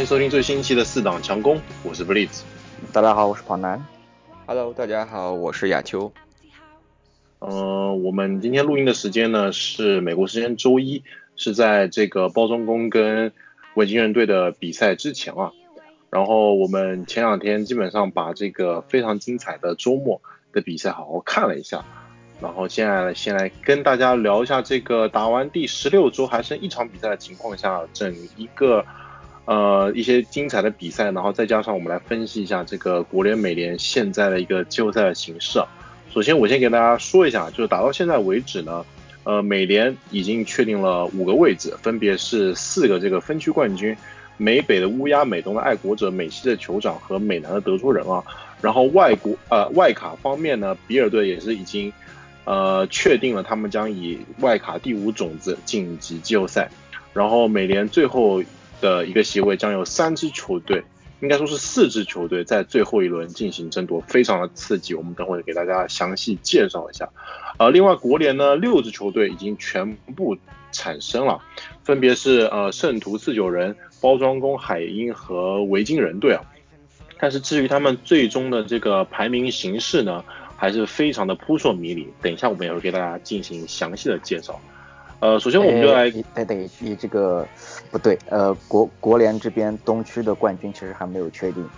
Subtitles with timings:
[0.00, 2.40] 欢迎收听最新一期的四档强攻，我是 Blitz。
[2.90, 3.84] 大家好，我是跑男。
[4.46, 6.10] Hello，大家好，我是亚秋。
[7.40, 11.04] 嗯，我们今天录音的时间呢是美国时间周一，
[11.36, 13.30] 是在这个包装工跟
[13.74, 15.52] 维京人队的比赛之前啊。
[16.08, 21.84] 然后我们前两天基本上把这个非常精彩的周末的比赛好好看了一下。
[22.40, 28.82] 然后现在先来跟大家聊一下这个打完第十六周还剩一场比赛的情况下，整一个
[29.44, 35.60] 呃一些精彩的比赛，然后再加上我们来分析一下这个国联美联现在的一个季后赛的形式。
[36.12, 38.84] 首先我先给大家说一下，就是打到现在为止呢，
[39.24, 43.96] 呃美联已经确定了五个位置，分别是四个这个分区冠军，
[44.36, 48.22] 美北的乌鸦、美东的爱国者、美西的酋长和美南的德州人啊。
[48.60, 51.92] 然后外国呃外卡方面呢，比尔队也是已经。
[52.46, 56.68] 呃，确定了他们将以外卡第五种子晋级季后赛，
[57.12, 58.42] 然后美联最后
[58.80, 60.82] 的一个席位将有三支球队，
[61.20, 64.94] 应该说是四支球队在最后一轮进行争夺，非常的刺激。
[64.94, 67.08] 我们等会给大家详细介绍一下。
[67.58, 70.36] 呃，另外国联呢，六支球队已经全部
[70.72, 71.40] 产生了，
[71.84, 76.42] 分别是呃圣徒四九人、包装工海鹰和维京人队啊。
[77.18, 80.24] 但是至于他们最终的这个排名形势呢？
[80.56, 84.60] 还是非常的扑朔迷离，等一下我们也会给大家进行详细的介绍。
[85.20, 87.46] 呃，首先我们就来，等等，你这个
[87.90, 91.68] 不对，呃，国国联这边东区的冠军其实还没有确定，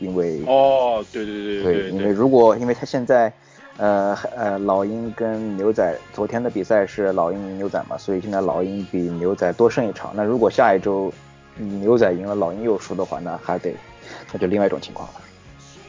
[0.00, 3.32] 因为哦，对对对对对，因为如果因为他现在，
[3.78, 10.12] 呃呃，老鹰跟牛仔昨天的比赛是老鹰赢牛仔嘛，所以现在老鹰比牛仔多胜一场。
[10.14, 11.10] 那如果下一周
[11.56, 13.74] 牛仔赢了，老鹰又输的话，那还得
[14.30, 15.14] 那就另外一种情况了。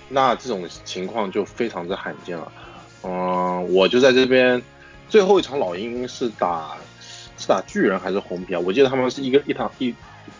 [0.07, 2.51] 那这种情况就非常之罕见了，
[3.03, 4.61] 嗯，我就在这边，
[5.09, 6.77] 最后一场老鹰是打
[7.41, 8.59] 是打巨人还是红皮啊？
[8.59, 9.93] 我记得他们是一个一场一，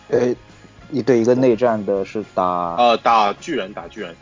[0.08, 0.34] 呃，
[0.90, 4.14] 一对一个内战的是打呃打巨人打巨人，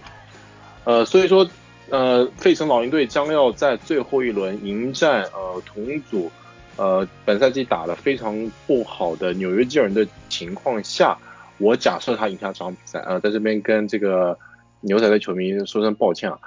[0.85, 1.49] 呃，所以说
[1.91, 6.29] 呃费城老鹰队将要在最后一轮迎战呃同组
[6.77, 11.17] 呃本赛季打的非常不好的纽约巨人的情况下，
[11.59, 14.37] 我假设他赢下这场比赛，呃，在这边跟这个。
[14.83, 16.39] 牛仔的球迷说声抱歉啊，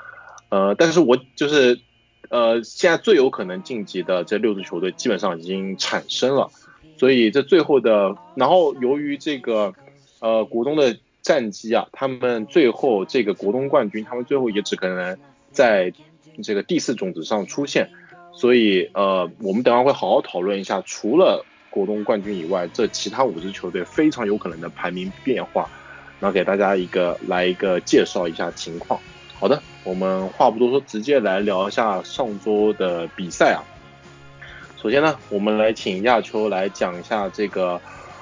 [0.50, 1.80] 呃，但是我就是，
[2.30, 6.50] 呃，现在最有可能晋级的这六支球队基本上已经产生了，
[6.98, 9.74] 所以这最后的，然后由于这个，
[10.20, 15.18] 呃，国东的战绩啊，他们最后这个国东冠军，他们最后也只可能
[15.52, 15.94] 在
[16.42, 17.90] 这个第四种子上出现，
[18.34, 25.70] 所以呃，我们等下会好好讨论一下，除了国东冠军以外，这其他五支球队非常有可能的排名变化。
[26.20, 28.98] 然后给大家一个来一个介绍一下情况。
[29.40, 33.60] 好的，我们话不多说，直接来聊一下上周的比赛啊。
[34.82, 37.80] 首先呢，我们来请亚秋来讲一下这个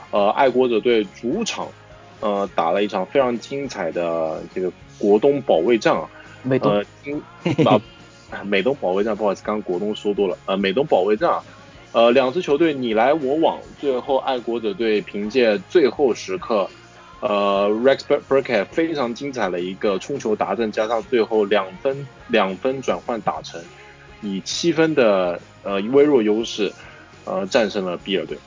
[0.09, 1.67] 呃爱国者队主场
[2.21, 6.09] 呃打了一场非常精彩的这个国东保卫战啊。
[6.41, 6.83] 美东。
[8.31, 10.37] 啊，美东保卫战，不好意思，刚刚国东说多了。
[10.45, 11.43] 呃，美东保卫战啊，
[11.91, 16.69] 呃，两支球队你来我往，最后爱国者队凭借最后时刻。
[17.21, 23.61] 呃，Rex Burkhead 非常精彩的一个冲球达阵，加上最后两分两分转换打成，
[24.21, 26.73] 以七分的呃微弱优势，
[27.25, 28.37] 呃战胜了比尔队。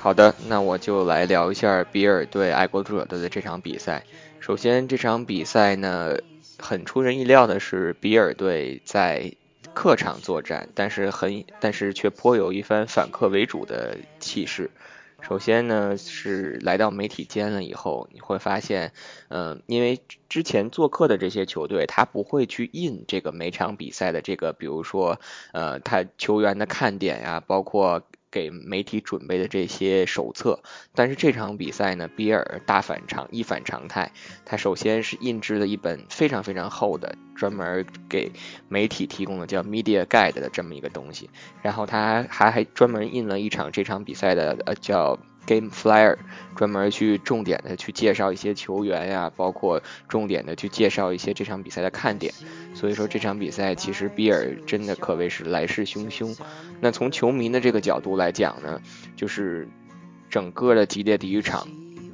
[0.00, 4.04] 好的，那我就来聊一下比尔队爱国者队的这场比赛。
[4.40, 6.16] 首先这场比赛呢，
[6.58, 9.32] 很出人意料的是比尔队在
[9.74, 14.70] 客场作战，但是很但是却颇有一番反客为主的气势。
[15.20, 18.92] 首先呢，是来到媒体间了以后，你会发现，
[19.28, 25.18] 嗯，因为之前做客的这些球队，他不会去印这个每场比赛的这个，比如说，
[25.52, 28.02] 呃，他球员的看点呀，包括。
[28.30, 30.60] 给媒体准备的这些手册，
[30.94, 34.12] 但是这场比赛呢，比尔大反常，一反常态。
[34.44, 38.32] 他首先是印制了一本非常非常厚的，专门给
[38.68, 41.30] 媒体提供的叫 Media Guide 的这么一个东西，
[41.62, 45.18] 然后他还还专门印了一场这场比赛的呃叫。
[45.48, 46.18] Game Flyer
[46.54, 52.34] 专门去重点的去介绍一些球员呀，包括重点的去介绍一些这场比赛的看点。
[52.74, 56.36] 所以说这场比赛其实比尔真的可谓是来势汹汹。
[56.80, 58.82] 那从球迷的这个角度来讲呢，
[59.16, 59.66] 就是
[60.28, 61.66] 整个的激烈体育场，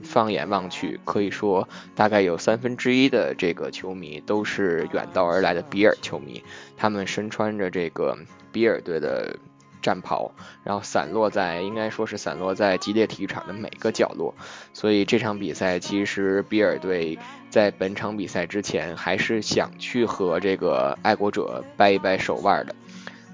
[0.04, 6.44] 放眼望去，可以说大概有三分之一的这个球迷都是远道而来的比尔球迷，
[6.76, 8.16] 他们身穿着这个
[8.52, 9.36] 比尔队的。
[9.84, 10.32] 战袍，
[10.64, 14.34] 然后散落在应该说是散落在激烈体育场的每个角落，
[14.72, 17.18] 所以这场比赛其实比尔队
[17.50, 22.74] 在本场比赛之前还是想去和这个爱国者掰一掰手腕的。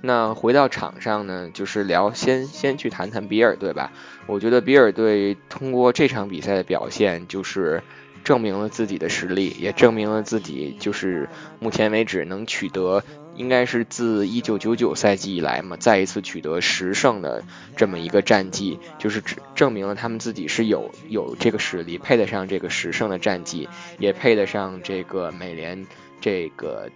[0.02, 3.92] 那回到场上呢，就是聊先先去谈谈比尔队吧。
[4.26, 7.82] 我觉得比尔队通过这场比赛的表现，就是
[8.24, 13.04] 证明了自己的实力，也证明了自己就是目前为止能取得，
[13.40, 17.42] 应该是自一九九九赛季以来嘛，再一次取得十胜的
[17.74, 19.22] 这么一个战绩，就是
[19.54, 23.66] 证明了他们自己是有有这个实力，配得上这个十胜的战绩，
[23.98, 25.86] 也配得上这个美联
[26.20, 26.90] 这个。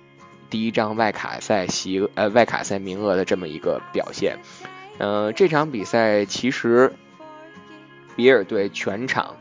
[0.50, 4.38] 第一张外卡赛席呃外卡赛名额的这么一个表现，
[4.98, 6.92] 呃这场比赛其实
[8.14, 9.36] 比尔队全场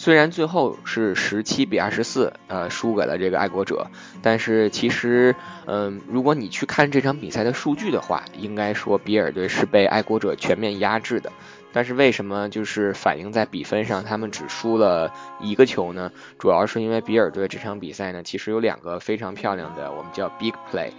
[0.00, 3.90] 虽然最后是十七比二十四呃输给了这个爱国者，
[4.22, 5.36] 但是其实
[5.66, 11.30] 嗯如果你去看这场比赛的数据的话，应该说比尔队是被爱国者全面压制的。
[11.74, 16.10] 但是为什么就是反映在比分上，他们只输了一个球呢？
[16.38, 20.92] 主要是因为比尔队这场比赛呢，其实有两个非常漂亮的，我们叫 big play。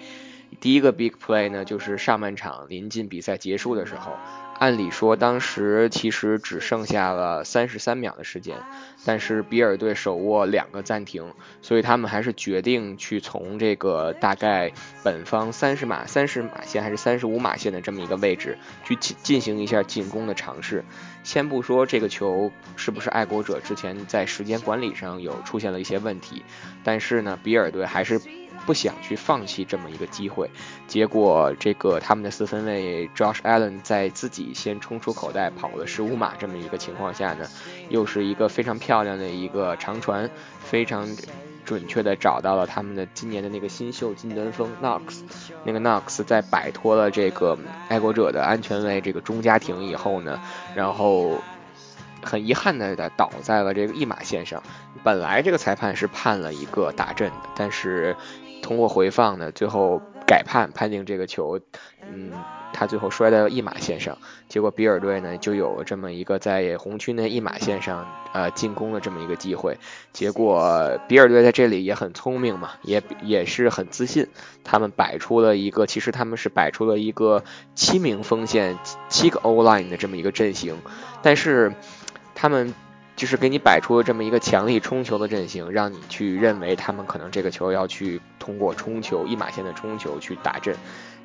[0.59, 4.11] 第一个 big play 呢，就是上半场临近比赛结束的时候。
[4.61, 8.67] 按理说，当时其实只剩下了三十三秒的时间，
[9.05, 14.71] 但是比尔队手握两个暂停，所以他们还是决定去从这个大概
[15.03, 20.83] 本方三十码、三十码线还是三十五码线的这么一个位置去进进行一下进攻的尝试。
[21.23, 26.43] 先不说这个球是不是爱国者之前在时间管理上有出现了一些问题，
[26.83, 28.21] 但是呢，比尔队还是。
[28.63, 30.47] 不想去放弃这么一个机会，
[30.87, 37.47] 结果这个他们的四分卫 Josh Allen 在自己先冲出口袋跑了十五码这么一个情况下呢，
[37.91, 40.29] 又是一个非常漂亮的一个长传，
[40.59, 41.07] 非常
[41.63, 45.21] 准确的找到了他们的今年的那个新秀金端锋 Knox，
[45.63, 47.57] 那个 Knox 在摆脱了这个
[47.89, 50.41] 爱国者的安全卫这个中家庭以后呢，
[50.73, 51.37] 然后。
[52.23, 54.61] 很遗憾的倒在了这个一码线上，
[55.03, 58.15] 本来这个裁判是判了一个打阵的，但是
[58.61, 61.59] 通过回放呢，最后改判判定这个球，
[62.13, 62.31] 嗯，
[62.73, 69.77] 他最后摔在一码线上，结果比尔队呢就有这么一个在红区内一码线上呃进攻的这么一个机会，
[70.13, 74.27] 结果比尔队在这里也很聪明嘛，也也是很自信，
[74.63, 77.43] 他们摆出了一个其实他们是摆出了一个
[77.75, 78.77] 七名锋线
[79.09, 80.77] 七个 O line 的这么一个阵型，
[81.21, 81.73] 但是。
[82.33, 82.73] 他们
[83.15, 90.75] 就是给你摆出了这么一个强力冲球的阵型，让你去认为他们可能这个球要去通过冲球一码线的冲球去打阵，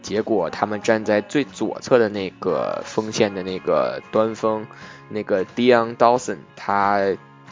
[0.06, 4.64] 结果他们站在最左侧的那个锋线的那个端锋，
[5.08, 7.00] 那个 Dion Dawson，他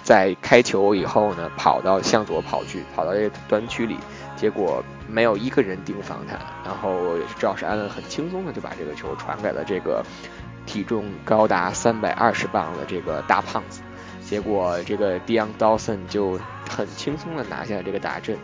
[0.05, 3.99] 在开球以后呢，跑到向左跑去，跑到这个端区里，
[4.37, 10.05] 结果没有一个人盯防他，然后赵世安很轻松的就把这个球传给了这个。
[10.67, 13.83] 体重高达三百二十磅的这个大胖子，
[14.23, 18.39] 结果这个 Dion Dawson 就很轻松的拿下了这个大阵，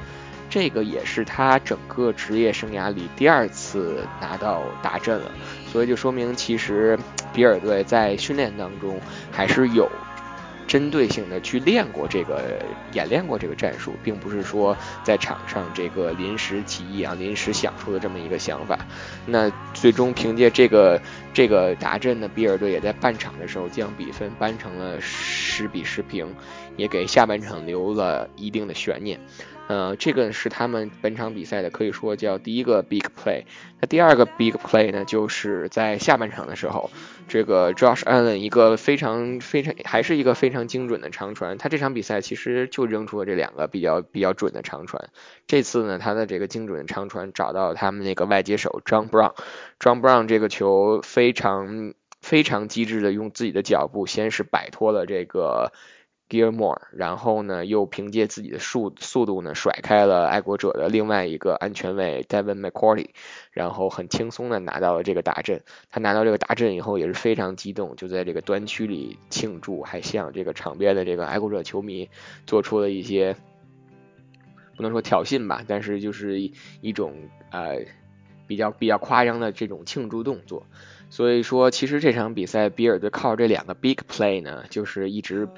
[0.51, 5.31] 这个也是他整个职业生涯里第二次拿到大阵了，
[5.73, 6.99] 所以就说明其实
[7.33, 9.01] 比尔队在训练当中
[9.33, 9.89] 还是有。
[10.67, 12.63] 针对性的去练过这个，
[12.93, 18.79] 演练过这个战术，并不是说在场上这个临时起意啊，临时想出的这么一个想法。
[19.27, 21.03] 那最终凭借这个
[21.35, 26.33] 这个达阵呢，比尔队也在半场的时候将比分扳成了十比十平，
[26.77, 29.19] 也给下半场留了一定的悬念。
[29.71, 33.45] 呃，这个是他们本场比赛的可以说叫第一个 big play。
[33.81, 36.91] 那第二个 big play 呢，就是在下半场的时候，
[37.29, 41.57] 这个 Josh Allen 一个非常非常还是一个非常精准的长传。
[41.57, 45.11] 他这场比赛其实就扔出了这两个比较比较准的长传。
[45.47, 55.71] 这次呢，他的这个精准的长传找到他们那个外接手 John Brown，John Brown 这个球非常非常机智的用自己的脚步先是摆脱了这个。
[56.31, 63.09] Gilmore，然后呢，又凭借自己的速速度呢，甩开了爱国者的另外一个安全卫 Devin McCourty，
[63.51, 65.63] 然后很轻松的拿到了这个大阵。
[65.91, 72.09] 他拿到这个大阵以后也是非常激动，就在这个端区里庆祝，还向这个场边的这个爱国者球迷
[72.47, 73.35] 做出了一些
[74.77, 76.41] 不能说挑衅吧，但是就是
[76.81, 77.13] 一种
[77.51, 77.81] 呃
[78.47, 80.69] 比较比较夸张的这种庆祝动作。
[81.11, 85.49] 所以说，其实这场比赛比尔队靠这两个 big play 呢，就是一直。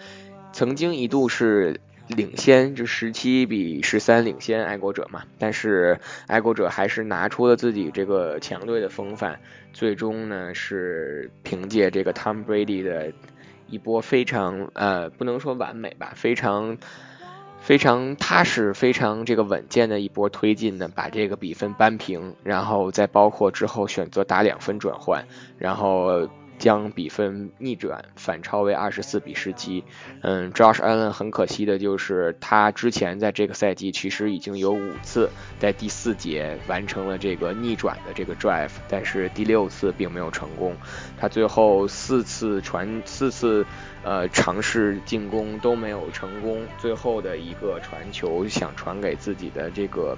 [0.53, 9.41] 曾经一度是领先，就十七比十三领先爱国者嘛，但是爱国者还是拿出了自己这个强队的风范，
[9.73, 13.13] 最终呢是凭借这个 Tom Brady 的
[13.69, 16.77] 一波非常呃不能说完美吧，非常
[17.61, 25.25] 非常踏实、非常这个稳健的一波推进呢，把这个比分扳平，然后再包括之后选择打两分转换，
[25.59, 26.29] 然后。
[26.63, 29.83] 将比分逆转，反超为二十四比十七。
[30.21, 35.29] 嗯，Josh Allen 很可惜的就是他之前在这个赛季其实已经有五次
[35.59, 40.77] 在第四节完成了这个逆转的这个 drive，但是第六次并没有成功。
[41.19, 43.67] 他最后四次传四次
[44.05, 50.17] 呃尝试进攻都没有成功，最后的一个传球想传给自己的这个。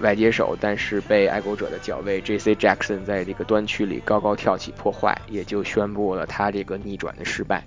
[0.00, 2.54] 外接手，但是被爱国者的脚卫 J.C.
[2.54, 7.64] Jackson 在这个端区里高高跳起破坏，也就宣布了他这个逆转的失败。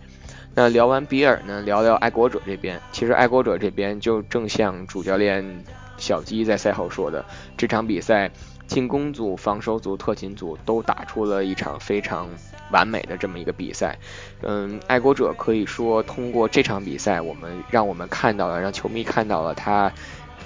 [0.55, 2.79] 那聊完比尔呢，聊聊爱国者这边。
[2.91, 5.63] 其实爱国者这边就正像主教练
[5.97, 7.23] 小鸡在赛后说的，
[7.55, 8.31] 这场比赛
[8.67, 12.27] 进攻组、防守组、特勤组都打出了一场非常
[12.71, 13.97] 完美的这么一个比赛。
[14.41, 19.91] 嗯，爱国者可以说通过这场比赛，我们让我们看到了，让球迷看到了他。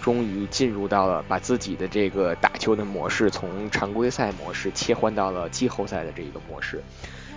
[0.04, 6.84] 终于进入到了把自己的这个打球的模式从常规赛模式切换到了季后赛的这一个模式。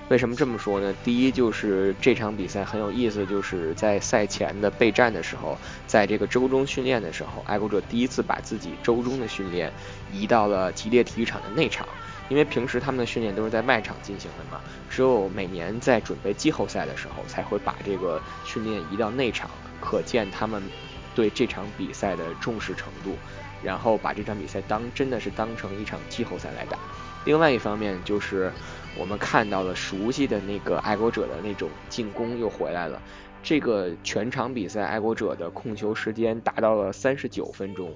[0.08, 0.92] 为什么这么说呢？
[1.04, 5.56] 第一就是这场比赛很有意思，就是在赛前的备战的时候，
[5.87, 9.73] 在这个周中训练的时候，爱国者第一次把自己周中的训练
[10.12, 11.87] 移到了吉列体育场的内场，
[12.28, 19.49] 因为平时他们的训练都是在外场进行的嘛，只有每年在准备季后赛的时候才会把这个训练移到内场，
[19.80, 20.61] 可见他们。
[21.16, 23.16] 对这场比赛的重视程度，
[23.64, 26.78] 然后把这场比赛当真的是当成一场季后赛来打。
[27.25, 28.52] 另外一方面就是
[28.96, 33.00] 我们看到了熟悉的那个爱国者的那种进攻又回来了。
[33.42, 37.92] 这个全场比赛爱国者的控球时间达到了三十九分钟，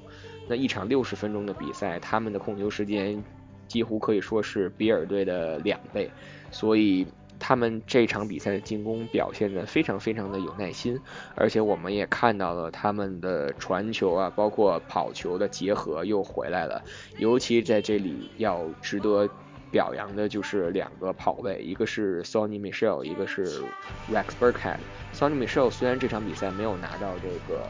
[0.48, 3.22] 那一场六十分钟的比赛，他们的控球时间
[3.68, 6.10] 几乎可以说是比尔队的两倍，
[6.50, 7.06] 所以。
[7.40, 11.00] 他们这场比赛的进攻表现的非常非常的有耐心，
[11.34, 16.84] 而且我们也看到了他们的传球啊，包括跑球的结合又回来了。
[17.18, 19.28] 尤其在这里要值得
[19.72, 23.62] 表扬的就是两个跑位，一个是 Sony Michelle，一个是
[24.12, 24.76] Rex Burkhead。
[25.14, 27.62] Sony Michelle 虽然这场比赛没有拿到这个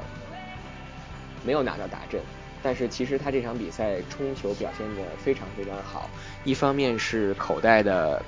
[1.47, 2.21] 没有拿到打阵，
[2.61, 6.11] 但是其实他这场比赛冲球表现的非常非常好。
[6.45, 8.21] 一方面是口袋的。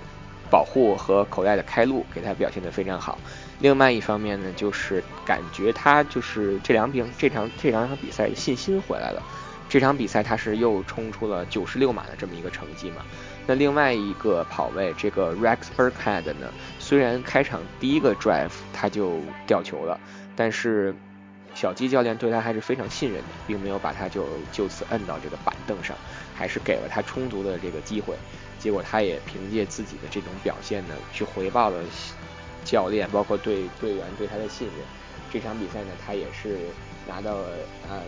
[0.52, 3.18] 保护和口袋的开路给他表现的非常好。
[3.60, 9.22] 另外一方面呢，就是感觉他就是这两比这场这两场比赛信心回来了。
[9.70, 12.96] 这场比赛他是又冲出了九十六码的这么一个成绩嘛。
[13.46, 19.98] 那另外一个跑位这个 Rex Burkhead 呢，虽然开场第一个 drive 他就掉球了，
[20.36, 20.94] 但是
[21.54, 25.96] 小鸡教练对他还是非常信任的，并没有把他就就此摁到这个板凳上，
[26.42, 28.16] 还是给了他充足的这个机会。
[28.58, 31.78] 结果他也凭借自己的这种表现呢，去回报了
[32.64, 34.78] 教练，包括队队员对他的信任。
[35.30, 36.58] 这场比赛呢，他也是
[37.06, 37.46] 拿到了
[37.88, 38.02] 呃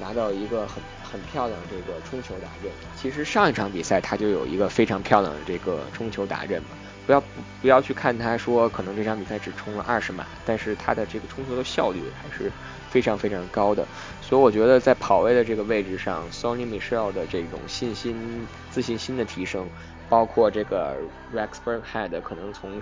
[0.00, 2.70] 拿到一个很很漂亮的这个冲球达阵。
[2.96, 6.68] 其实上一场比赛他就有一个非常漂亮的这个冲球达阵嘛。
[7.06, 7.22] 不要
[7.62, 12.50] 不要去看他说可能这场比赛只冲了二十码，但是他的这个冲球的效率还是
[12.90, 13.86] 非常非常高的。
[14.20, 19.68] 所以我觉得在跑位的这个位置上，Sony Michelle 的这种信心、自信心的提升，
[20.08, 20.96] 包括这个
[21.34, 22.80] Rex Burkhead 可能从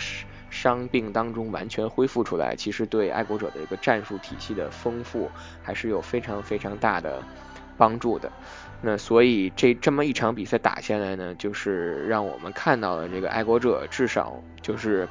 [0.50, 5.30] 伤病当中完全恢复出来，其实对爱国者的一个战术体系的丰富
[5.62, 7.22] 还是有非常非常大的
[7.76, 8.30] 帮助的。
[8.80, 15.08] 那所以这这么一场比赛打下来呢，就是让我们看到了这个爱国者至少就是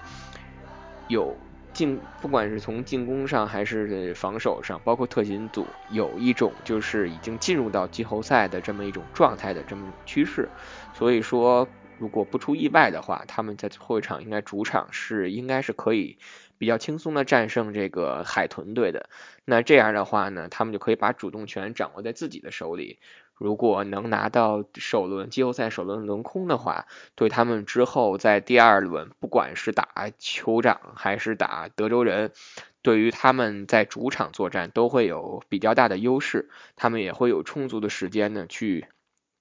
[1.07, 1.35] 有。
[1.73, 10.47] 进不管是从进攻上还是防守上，包括特勤组，有一种就是已经进入到季后赛的这么一种状态的这么趋势。
[10.93, 11.67] 所以说，
[12.03, 16.17] 如果不出意外的话，他们在最后一场应该主场是应该是可以
[16.57, 19.09] 比较轻松的战胜这个海豚队的。
[19.45, 22.99] 那这样的话呢，他们就可以把主动权掌握在自己的手里。
[23.35, 32.33] 如果能拿到首轮季后赛首轮轮空的话，对他们之后在第二轮，不管是打酋长还是打德州人，
[32.81, 38.87] 对于他们在主场作战都会有比较大的优势，他们也会有充足的时间呢去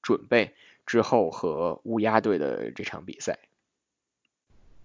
[0.00, 0.54] 准备
[0.92, 3.38] 之后和乌鸦队的这场比赛。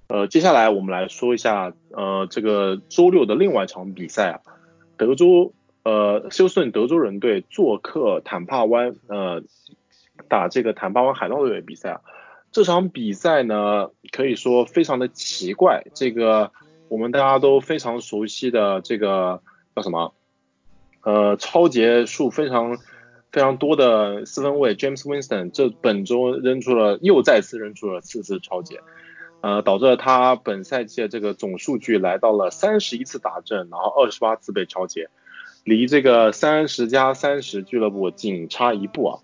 [0.08, 4.40] 呃，接下来我们来说一下，呃，这个周六的另外一场比赛啊，
[4.96, 5.52] 德州。
[5.84, 9.44] 呃，休斯顿德州人队做客坦帕湾，呃，
[10.30, 12.02] 打这个坦帕湾海盗队的比赛啊。
[12.54, 15.84] 这场比赛呢，可以说非常的奇怪。
[15.94, 16.54] 这个
[16.88, 19.42] 我们大家都非常熟悉的这个
[19.76, 20.14] 叫什么？
[21.04, 22.78] 呃，超节数非常
[23.32, 28.82] 非常多的四分卫 James Winston，这本周扔出了又再次扔出了四次超解，
[29.42, 35.10] 呃，导致了他本赛季的这个总数据来到了三十一次打正，然后二十八次被超解。
[35.64, 39.20] 离这个三十加三十俱乐部仅差一步啊，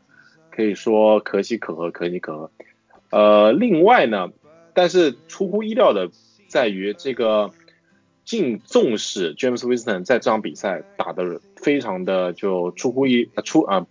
[0.52, 2.52] 可以说可喜可贺，可喜可贺。
[3.12, 4.30] 呃，另外呢，
[4.74, 6.10] 但是出乎意料的
[6.50, 7.52] 在于这个
[8.26, 13.88] 尽纵使 James Winston 在这场比赛打的非常的就出乎意出啊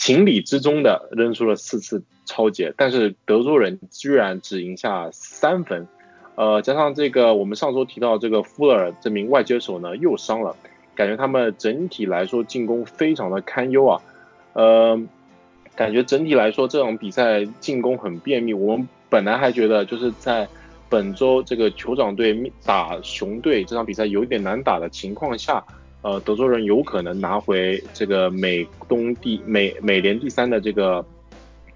[0.00, 5.86] 情理之中的扔出了四次超节，但是德州人居然只赢下三分，
[6.34, 10.56] 呃，加上这个我们上周提到这个富勒尔这名外接手呢又伤了，
[10.96, 14.02] 感觉他们整体来说进攻非常的堪忧啊，
[14.54, 15.00] 呃。
[15.76, 18.52] 感觉整体来说，这场比赛进攻很便秘。
[18.52, 20.46] 我们本来还觉得，就是在
[20.90, 25.64] 本周这个酋长队打熊队这场比赛有点难打的情况下，
[26.02, 31.04] 呃，德州人有可能拿回这个美东第美美联第三的这个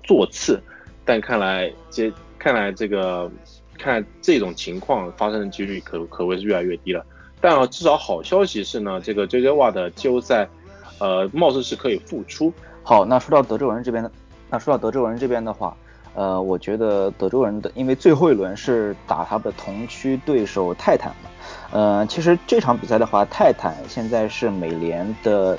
[0.03, 0.63] 座次。
[1.05, 3.31] 但看来这看来这个
[3.79, 7.05] 看这种情况发生的几率可可谓是越来越低了。
[7.41, 10.49] 但至少好消息是呢，这个 J J 瓦的季后赛，
[10.99, 12.51] 呃，貌似是可以复出。
[12.83, 14.11] 好，那说到德州人这边的，
[14.49, 15.77] 那说到德州人这边的话，
[16.15, 21.31] 呃，我觉得德州人的，因为最后一轮是打他的同区对手泰坦嘛，
[21.73, 25.59] 呃，其实这场比赛的话，泰坦现在是美联的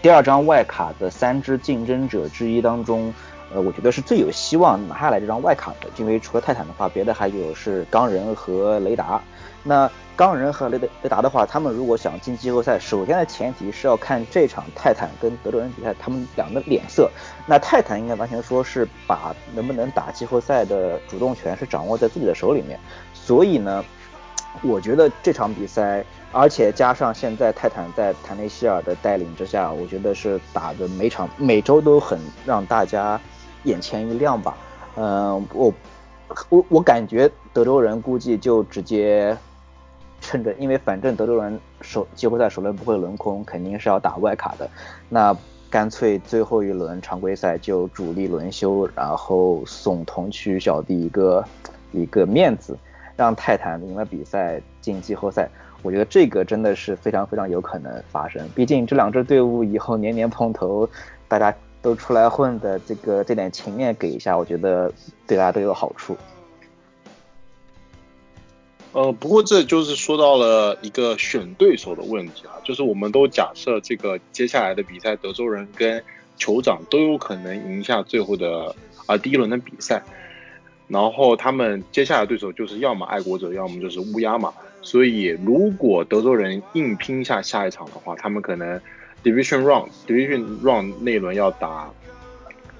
[0.00, 3.12] 第二张外卡的三支竞争者之一当中，
[3.52, 9.20] 呃，我觉得是最有希望拿下来这张外卡的，因为除了泰坦的话，别的还有是钢人和雷达。
[9.68, 17.10] 那钢人和雷德雷达的话，他们如果想进季后赛，首先的前提是要看这场泰坦跟德州人比赛，他们两个脸色。
[17.46, 22.80] 那泰坦应该完全说是把能不能打季后赛的主动权是掌握在自己的手里面。
[23.12, 23.84] 所以呢，
[24.62, 33.20] 我觉得这场比赛，而且加上现在泰坦在坦内希尔的带领之下，我觉得是打的每场每周都很让大家
[33.64, 34.56] 眼前一亮吧。
[34.96, 35.72] 嗯，我
[36.48, 39.36] 我我感觉德州人估计就直接。
[40.28, 44.68] 趁着，因为反正德州人首季后赛首轮不会轮空，肯定是要打外卡的。
[45.08, 45.34] 那
[45.70, 51.42] 干脆最后一轮常规赛就主力轮休，然后送同区小弟一个
[51.92, 52.76] 一个面子，
[53.16, 55.48] 让泰坦赢了比赛进季后赛。
[55.82, 58.46] 我觉得这个真的是非常非常有可能发生。
[58.54, 60.86] 毕竟这两支队伍以后年年碰头，
[61.26, 64.92] 大家都出来混的，这个这点情面给一下，我觉得
[65.26, 66.14] 对大家都有好处。
[68.98, 76.02] 呃，不过这就是说到了一个选对手的问题啊，就是我们都假设这个接下来的比赛，德州人跟
[76.36, 78.74] 酋长都有可能赢下最后的
[79.06, 80.02] 啊第一轮的比赛，
[80.88, 88.80] 然后他们接下来对手就是要么爱国者，要么就是乌鸦嘛，所以如果德州人硬拼下下一场的话，他们可能
[89.22, 91.88] division round division round 那一轮要打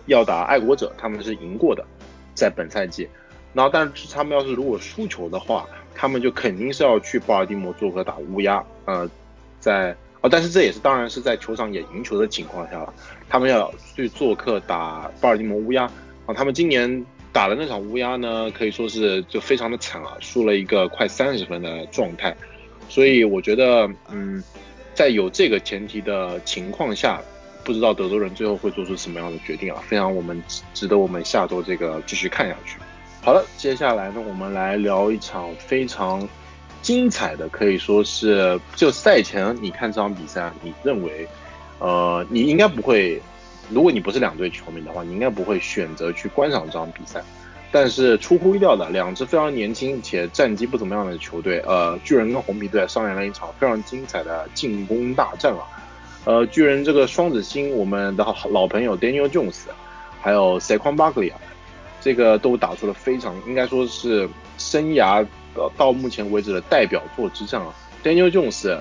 [0.07, 1.87] 要打爱国者，他们是赢过的，
[2.35, 3.09] 在本赛季，
[3.52, 5.64] 然后但是他们要是如果输球的话。
[6.00, 9.11] 他们就肯定是要去巴尔的摩做客打乌鸦，呃，
[9.58, 12.94] 在哦，但是这也是当然是在球场也赢球的情况下了。
[13.28, 15.90] 他们要去做客打巴尔的摩乌鸦
[16.24, 22.37] 啊，他们今年打的那场乌鸦呢，可以说是就非常的惨啊，输了一个快三十分的状态。
[22.88, 24.40] 所以我觉得，嗯，
[24.94, 27.20] 在有这个前提的情况下，
[27.64, 30.40] 不知道德州人最后会做出什么样的决定啊，非常我们
[30.72, 32.78] 值得我们下周这个继续看下去。
[33.20, 36.26] 好了，接下来呢，我们来聊一场非常
[36.81, 41.28] 精彩的，可以说是就赛前你看这场比赛，你认为，
[41.78, 43.20] 呃，你应该不会，
[43.68, 47.22] 如果你不是两队球迷的话，你应该不会选择去观赏这场比赛。
[47.70, 55.68] 但是出乎意料的，两支非常年轻且战绩不怎么样的球队，呃，巨人跟红皮队上演了一场非常精彩的进攻大战啊。
[56.24, 59.64] 呃，巨人这个双子星，我们的老朋友 Daniel Jones，
[60.22, 61.38] 还有 Saquon Barkley 啊。
[62.00, 68.78] 这个都打出了非常应该说是生涯到到目前为止的代表作之战啊，Daniel Jones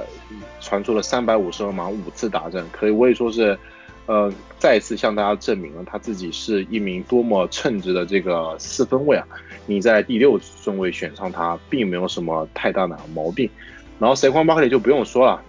[0.61, 3.57] 传出了三百五十二码五次达阵，可以我也说是
[4.05, 9.27] 呃再次向大家证明了他自己是一名多么称职的这个四分卫啊，
[9.65, 13.49] 你在第六顺位选上他，并没有什么太大的毛病。
[13.99, 15.41] 然后 s a q u o n Barkley 就不用说了，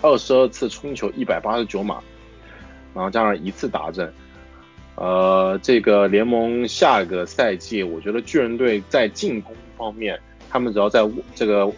[0.00, 1.98] 二十二次冲球一百八十九码，
[2.94, 4.10] 然后加上一次达阵。
[4.94, 11.00] 呃，这个联盟下个赛季，我觉得巨人队在进攻方面，他们只要在
[11.34, 11.70] 这个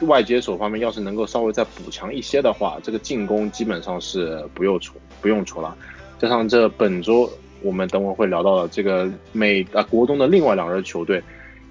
[0.00, 5.74] 外接手方面，要是能够稍微再补强一些的话，这个进攻基本上是不用愁不用愁了。
[6.18, 7.28] 加上这本周
[7.62, 11.22] 我们等会会聊到的这个美啊国东的另外两支球队，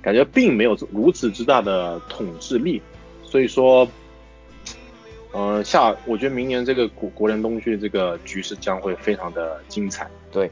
[0.01, 2.81] 感觉并没有如此之大的统治力，
[3.23, 3.87] 所以说，
[5.31, 10.49] 呃下我觉得明年这个国国联东区这个局势将会非常的精彩，对。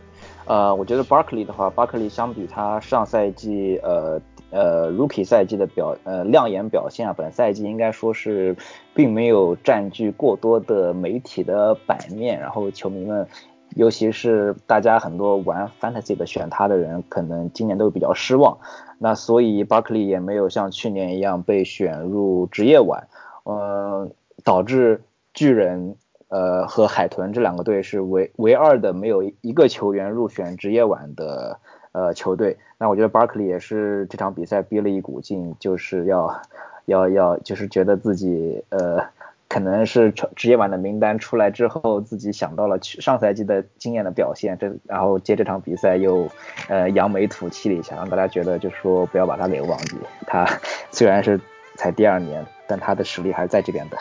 [0.47, 8.55] 呃，我觉得 Barkley 的话，Barkley 相比他上赛季呃呃 Rookie 赛季的表呃亮眼表现啊，本赛季应该说是
[8.93, 13.27] 并没有占据过多的媒体的版面，然后球迷们
[13.75, 18.59] 尤其是大家很多玩 fantasy 的选他的人，可能今年都比较失望。
[18.99, 23.07] 那所以 Barkley 也没有像去年一样被选入职业碗，
[23.43, 24.09] 呃，
[24.43, 25.03] 导致
[25.33, 25.95] 巨人
[26.29, 31.59] 呃和海豚这两个队是唯唯二的没有一个球员入选职业碗的
[31.91, 32.57] 呃球队。
[32.77, 36.41] 那我觉得 Barkley 也是这场比赛憋了一股劲，就是要
[36.85, 39.03] 要要就是觉得自己呃。
[39.47, 46.27] 可能是职业版的名单出来之后，自己想到了去上赛季的经验的表现，这然后接这场比赛又
[46.67, 49.95] 呃扬眉吐气了一下，让大家觉得就是说不要把他给忘记。
[50.25, 50.45] 他
[50.91, 51.39] 虽然是
[51.75, 53.97] 才第二年，但他的实力还是在这边的。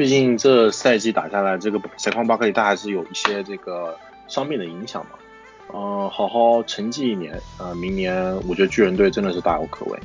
[0.00, 3.94] 毕竟这赛季打下来，这个小康巴克利他还是有一些这个
[4.28, 5.10] 伤病的影响嘛。
[5.74, 10.00] 嗯，好好沉寂一年，呃，明年我觉得巨人队真的是大有可为。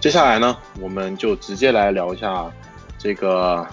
[0.00, 2.50] 接下来呢，我们就直接来聊一下。
[2.96, 3.66] 这个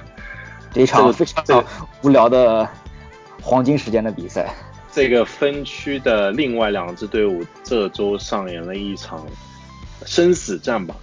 [0.72, 1.62] 这场非常
[2.02, 2.66] 无聊的
[3.42, 4.50] 黄金时间的比赛，
[4.90, 9.26] 这个分区的另外两支队伍这周上演了一场
[10.06, 10.96] 生死战吧。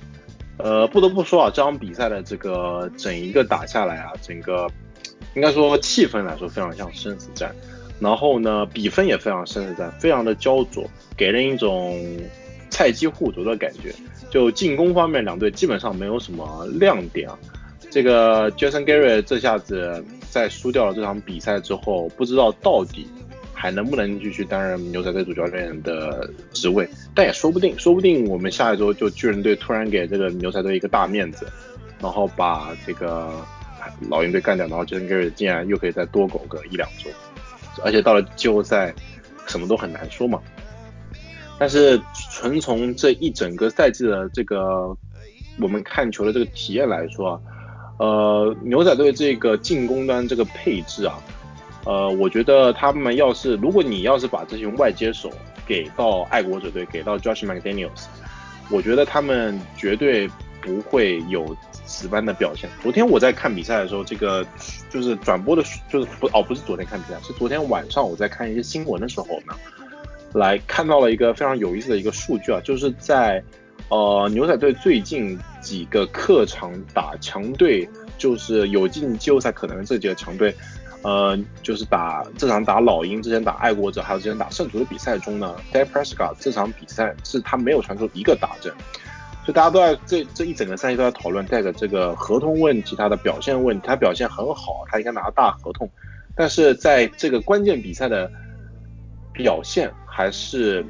[0.57, 4.67] 呃，不得不说啊，这场比赛的这个整一个打下来啊，整个
[5.35, 7.55] 应该说气氛来说非常像生死战，
[7.99, 10.83] 然后呢，比分也非常生死战，非常的焦灼，
[11.15, 11.99] 给人一种
[12.69, 13.93] 菜鸡互啄的感觉。
[14.29, 17.37] 就进攻方面，两队基本上没有什么亮点啊。
[17.89, 23.07] 这个 Jason Gary 这下子在输掉了这场比赛之后，不知道到底
[23.59, 31.47] 还能不能继续担任牛仔队主教练的职位，但也说不定，说不定我们下一周就巨人队突然给这个牛仔队一个大面子，
[31.99, 33.33] 然后把这个
[34.09, 37.09] 老鹰队干掉，然后 Jason Gary 竟然又可以再多苟个一两周，
[37.83, 38.93] 而且到了季后赛
[39.47, 40.39] 什么都很难说嘛。
[41.57, 44.95] 但是纯从这一整个赛季的这个
[45.59, 47.41] 我们看球的这个体验来说。
[47.99, 51.17] 呃，牛仔队这个进攻端这个配置啊，
[51.87, 55.31] 呃，我觉得他们要是如果你要是把这些外接手
[55.65, 58.07] 给到爱国者队，给到 Josh McDaniels，
[58.69, 60.29] 我觉得他们绝对
[60.61, 62.69] 不会有此般的表现。
[62.83, 64.45] 昨天我在看比赛的时候，这个
[64.89, 69.55] 就是转播的，就是不哦，不是昨天看比赛，是昨天晚上我在看一些新闻的时候呢，
[70.33, 73.41] 来看到了一个非常有意思的一个数据啊，就是在。
[73.89, 80.53] 呃，牛仔队最近几个客场打强队，就是有进季后赛可能这几个强队，
[81.03, 88.73] 呃，就是打这场打老鹰，之前打爱国者，还有之前打圣徒的比赛中呢 d a v Prescott 这场比赛是他没有传出一个打针，
[89.45, 95.89] 所以大家都在这这一整个赛季都在讨论带着这个合同问题，他的表现问题，他表现很好，他应该拿大合同，
[96.35, 98.31] 但是在这个关键比赛的
[99.33, 100.85] 表现还是。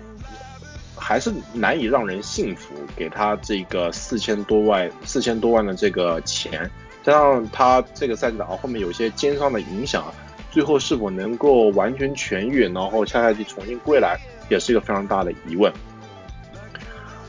[1.00, 6.70] 还是难以让人信服，给他这个四千多万、四千多万的这个钱，
[7.08, 10.14] 加上他这个赛季打到后面有些肩伤的影响，
[10.52, 15.72] 最后是否能够完全痊愈，然后下赛季重新归来，也是一个非常大的疑问。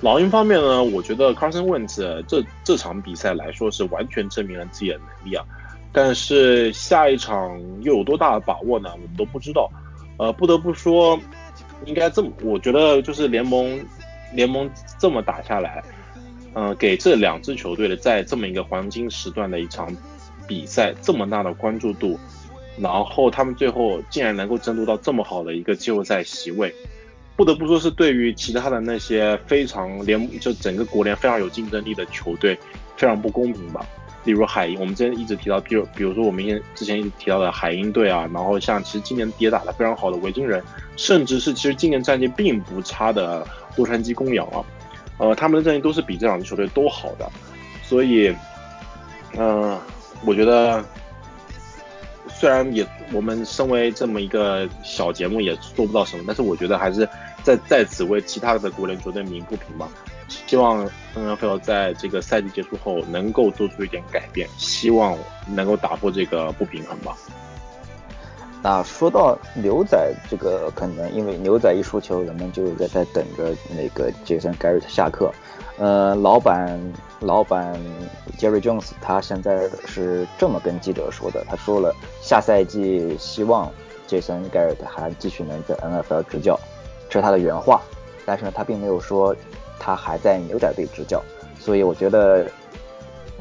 [0.01, 5.45] 老鹰方面呢，我觉得 Carson Wentz 这这场比赛来说是完全证明了自己的能力啊，
[5.93, 8.91] 但是下一场又有多大的把握呢？
[8.95, 9.71] 我们都不知道。
[10.17, 11.17] 呃，不得不说。
[11.85, 13.81] 应该这么，我觉得就是联盟
[14.33, 15.81] 联盟这么打下来，
[16.55, 19.95] 嗯，给这两支球队的在这么一个黄金时段的一场
[20.47, 22.19] 比赛这么大的关注度，
[22.79, 26.75] 然后他们最后竟然能够争夺到这么好的一个季后赛席位，
[27.37, 32.59] 不得不说是对于其他的那些非常联就整个国联非常有竞争力的球队
[32.97, 33.87] 非常不公平吧。
[34.25, 40.63] 例如海鹰，我们之前一直提到，比如比如说我们之前一直提到的海鹰队啊，然后像其实今年也打得非常好的维京人，
[40.97, 44.61] 甚至是其实今年战绩并不差的洛杉矶公羊啊，
[45.19, 47.31] 呃，他们的战绩都是比这两支球队都好的，
[47.83, 48.35] 所以，
[49.37, 49.79] 嗯，
[50.25, 50.85] 我觉得
[52.29, 57.09] 虽然也我们身为这么一个小节目也做不到什么，但是我觉得还是
[57.43, 59.89] 在在此为其他的国联球队鸣不平吧。
[60.29, 67.17] 希望 NFL 在这个赛季结束后能够做出一点改变，希望能够打破这个不平衡吧。
[68.63, 75.33] 那说到牛仔这个，可能因为牛仔一输球，人们就在在等着那个杰森·盖瑞特下课。
[75.79, 76.81] 呃，老板
[77.21, 77.79] 老板
[78.39, 83.71] Jerry Jones 他现在是这么跟记者说的，他说了下赛季希望
[84.07, 86.59] 杰森·盖瑞特还继续能在 NFL 执教，
[87.09, 87.81] 这是他的原话。
[88.27, 89.35] 但是呢，他并没有说。
[89.81, 91.23] 他还在牛仔队执教，
[91.61, 92.45] 所以我觉得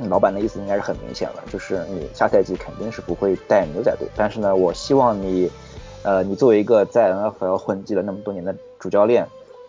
[0.06, 4.08] 老板的意思应该是很明显了，就是你下赛季肯定是不会带牛仔队。
[4.16, 5.50] 但是呢，我希望你，
[6.04, 9.28] 呃，你作为一个在 NFL 混迹了那么多年的主教练，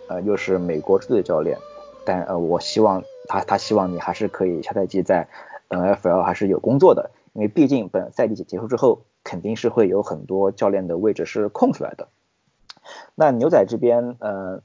[0.08, 1.58] 呃，又是美国队的教练，
[2.04, 5.28] 但呃，我希望他他希望你还是可以下赛季在
[5.70, 7.10] NFL 还是有工作的。
[7.32, 12.08] 因为毕竟本赛季结束之后，肯定是会有很多教练的位置是空出来的。
[13.14, 14.60] 那牛仔这边，呃，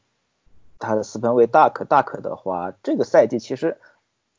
[0.79, 3.77] 他的四分卫大可大可的话，这个赛季其实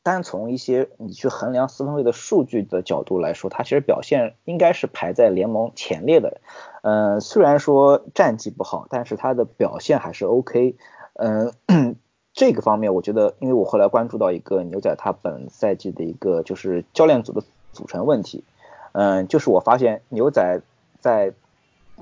[0.05, 6.41] 单从一些你去衡量四分卫的数据的角度来说，他其实表现应该是排在联盟前列的。
[6.83, 10.75] 嗯，虽然说战绩不好，但是他的表现还是 OK。
[11.15, 11.51] 嗯，
[12.33, 17.41] 这个方面我觉得，因为我后来关注到一个牛仔他本赛季的一个就是教练组的
[17.73, 18.43] 组成问题。
[18.91, 20.61] 嗯，就是我发现牛仔
[20.99, 21.33] 在。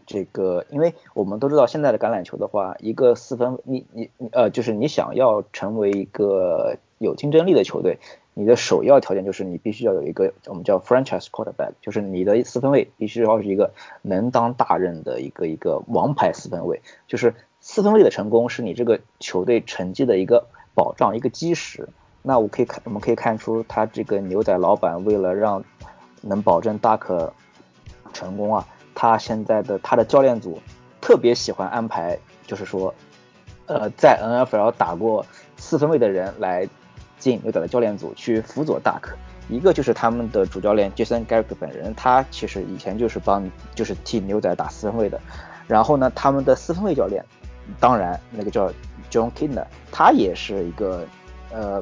[0.08, 8.00] 这个，因为我们都知道，现在的橄榄球的话，一个四分，你你呃，就是你想要成为一个有竞争力的球队，
[8.34, 21.88] 你的首要条件就是你必须要有一个我们叫 franchise quarterback，就是你的四分卫必须要是一个能当大任的一个一个王牌四分卫，就是四分卫的成功是你这个球队成绩的一个保障，一个基石。
[22.26, 25.64] 那我可以看，我们可以看出他这个牛仔老板为了让
[26.22, 27.34] 能保证大可
[28.14, 28.66] 成功啊。
[28.96, 30.62] 他现在的他的教练组
[31.02, 32.94] 特别喜欢安排，就是说，
[33.66, 35.26] 呃，在 NFL 打过
[35.58, 36.70] 四分卫的人来
[37.24, 39.14] 进牛仔的教练组去辅佐 Duck，。
[39.48, 45.20] 一个就是他们的主教练 Jason Garrett 本人，他其实以前就是帮就是替牛仔打四分卫的。
[45.68, 47.24] 然后呢，他们的四分卫教练，
[47.80, 48.70] 当然那个叫
[49.10, 51.06] John Kinder，他也是一个
[51.52, 51.82] 呃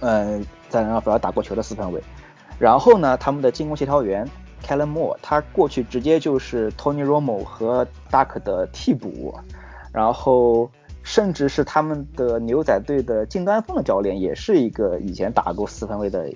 [0.00, 2.02] 嗯在 NFL 打过球的四分卫。
[2.58, 4.28] 然后呢，他们的进攻协调员。
[4.66, 9.38] Kellen Moore，他过去直接就是 Tony Romo 和 Duck 的替补，
[9.92, 10.70] 然后
[11.04, 16.28] 甚至是他们的牛仔队的近端锋的教练，也是一个以前打过四分卫的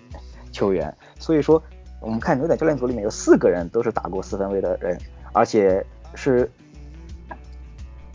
[0.53, 0.95] 球员。
[1.19, 1.61] 所以说，
[2.01, 4.97] 我们看牛仔教练组里面有四个人都是打过四分卫的人，
[5.33, 6.49] 而且是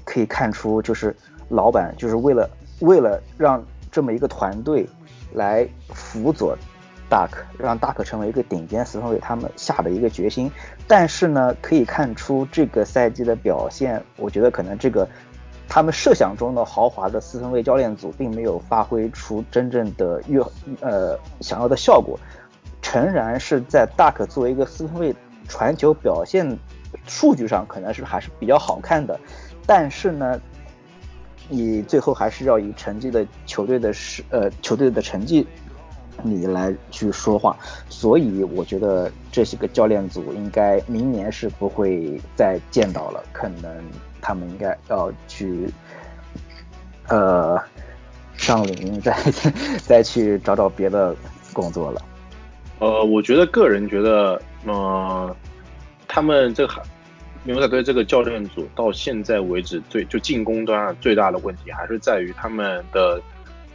[0.06, 1.14] 可以看出，就是
[1.50, 3.62] 老板就是为了为了让
[3.92, 4.88] 这么一个团队
[5.34, 6.58] 来辅佐。
[7.10, 10.52] 大可让大可成为一个顶尖四分卫，他们下的一个决心。
[10.88, 15.08] 但是呢，可以看出这个赛季的表现，我觉得可能这个
[15.68, 20.40] 他们设想中的豪华的四分卫教练组，并没有发挥出真正的越
[20.82, 22.20] 呃想要的效果。
[22.82, 25.16] 诚然是在大可作为一个四分卫
[25.48, 26.58] 传球表现
[27.08, 29.20] 数据上，可能是还是比较好看的。
[29.66, 30.40] 但是呢，
[31.50, 35.48] 你最后还是要以成绩的球队的是呃球队的成绩。
[36.22, 37.58] 你来去说话，
[37.90, 43.84] 所以我觉得这些个教练组应该明年是不会再见到了，可能
[44.22, 45.68] 他们应该要去
[47.08, 47.60] 呃
[48.36, 49.18] 上林 再
[49.86, 51.16] 再去找找别的
[51.52, 52.02] 工作了。
[52.80, 55.36] 呃，我觉得个人觉得，呃，
[56.08, 56.82] 他们这个
[57.44, 63.22] 牛仔队这个教练组到现在为止最就进攻端最大的问题还是在于他们的。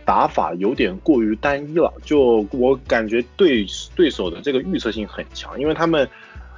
[0.08, 6.08] 打法有点过于单一了，就我感觉对对手的这个预测性很强，因为他们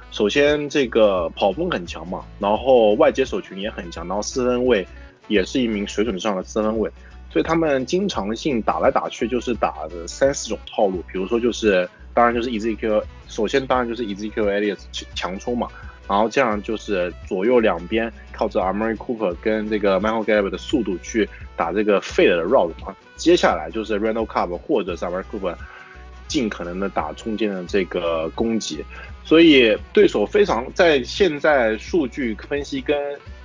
[0.09, 4.87] 首先这个跑锋很强嘛，然后外接手群也很强，然后四分卫
[5.27, 6.89] 也是一名水准上的四分卫，
[7.29, 14.79] 所以他们经常性打来打去就是打的三四种套路，比如说就是当然就是 EZQ，首先当然就是 EZQ Elias
[15.13, 15.67] 强冲嘛，
[16.07, 22.95] 然后这样就是左右两边靠着 Amari Cooper 跟这个 Michael Gallup 的速度去打这个 Fade 的 route 嘛。
[23.21, 25.55] 接下来就是 Randall Cobb 或者 s a m a r Cooper，
[26.27, 28.83] 尽可能的打中间的这个攻击，
[29.23, 32.97] 所以对手非常在现在数据分析跟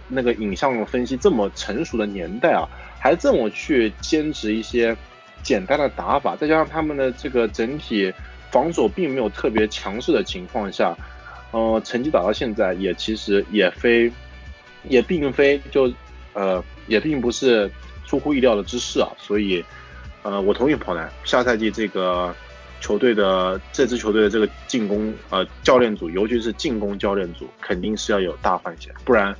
[0.09, 2.67] 那个影像分析这么成熟的年代啊，
[2.99, 4.97] 还这么去坚持一些
[5.43, 8.11] 简单的打法，再加上他们的这个整体
[8.51, 10.97] 防守并没有特别强势的情况下，
[11.51, 14.11] 呃，成绩打到现在也其实也非
[14.89, 15.93] 也并非就
[16.33, 17.71] 呃也并不是。
[18.07, 19.63] 出乎意料的之事啊，所以，
[20.23, 22.35] 呃，我同意跑男下赛季这个
[22.81, 29.35] 球队的这支球队的这个进攻呃教练组，尤其是进攻教练组，肯定是要有大换血，不然，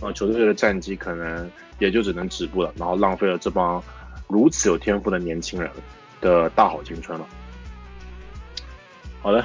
[0.00, 3.82] 呃，球队的战绩可能也就只能止步了，然后浪费了这帮
[4.28, 5.70] 如此有天赋的年轻人
[6.20, 7.26] 的大好青春了。
[9.20, 9.44] 好的，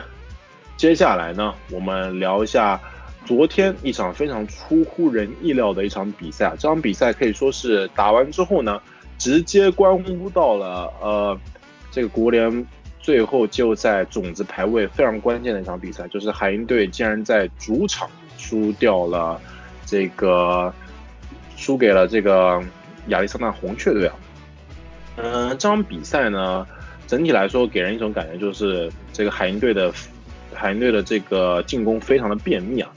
[0.77, 2.79] 接下来呢，我们聊一下。
[3.27, 8.81] 昨天一场非常出乎人意料的一场比赛啊，这场比赛可以说是打完之后呢，
[9.17, 11.37] 直接关乎到了呃
[11.91, 12.65] 这个国联
[13.01, 19.41] 最后就在种子排位非常关键的一场比赛，就是海鹰队竟然在主场输掉了
[19.85, 20.73] 这个
[21.57, 22.63] 输给了这个
[23.09, 24.15] 亚利桑那红雀队啊。
[25.17, 26.65] 嗯，这场比赛呢，
[27.07, 29.91] 整体来说给人一种感觉就是这个海鹰队的
[30.53, 32.89] 海鹰队的这个进攻非常的便秘啊。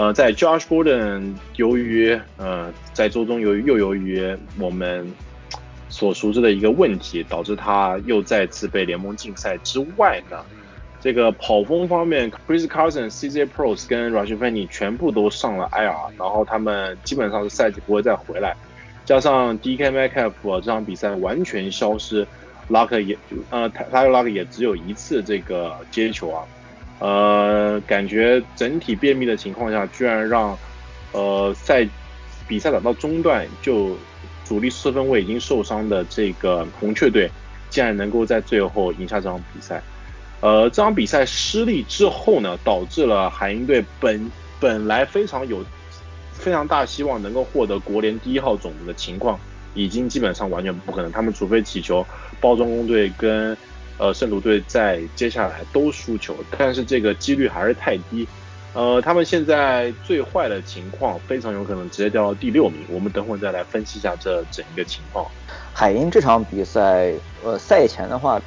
[0.00, 5.06] 呃，在 Josh Gordon 由于呃在周中由于又由于我们
[5.90, 10.38] 所熟知的一个问题，导致他又再次被联盟禁赛之外呢，
[11.02, 18.56] 这个跑锋方面，Chris Carson、CJ Pros 跟 Rashid Penny 全部都上了 IR，然后他们基本上是赛季不会再回来。
[19.04, 22.26] 加上 DK Metcalf 这场比赛完全消失
[22.70, 23.18] ，Luck 也
[23.50, 26.42] 呃，他他 Luck 也只有一次这个接球啊，
[27.00, 30.56] 呃，感觉整体便秘的情况下，居然让
[31.12, 31.88] 呃赛
[32.46, 33.96] 比赛打到中段就
[34.44, 37.30] 主力四分卫已经受伤的这个红雀队，
[37.70, 39.82] 竟然能够在最后赢下这场比赛。
[40.40, 45.64] 呃，这场比赛失利之后呢，导致了海鹰队本本来非常有
[46.32, 49.38] 非常大希望能够获得国联第一号种子的情况，
[49.74, 51.10] 已经基本上完全不可能。
[51.12, 52.06] 他们除非祈求
[52.40, 53.56] 包装工队跟
[54.00, 58.26] 呃圣徒队在接下来都输球，但是这个几率还是太低。
[58.72, 62.86] 呃，他们现在最坏的情况非常有可能直接掉到第六名。
[62.88, 65.26] 我们等会儿再来分析一下这整一个情况。
[65.74, 67.12] 海鹰这场比赛，
[67.44, 68.40] 呃，赛前的话。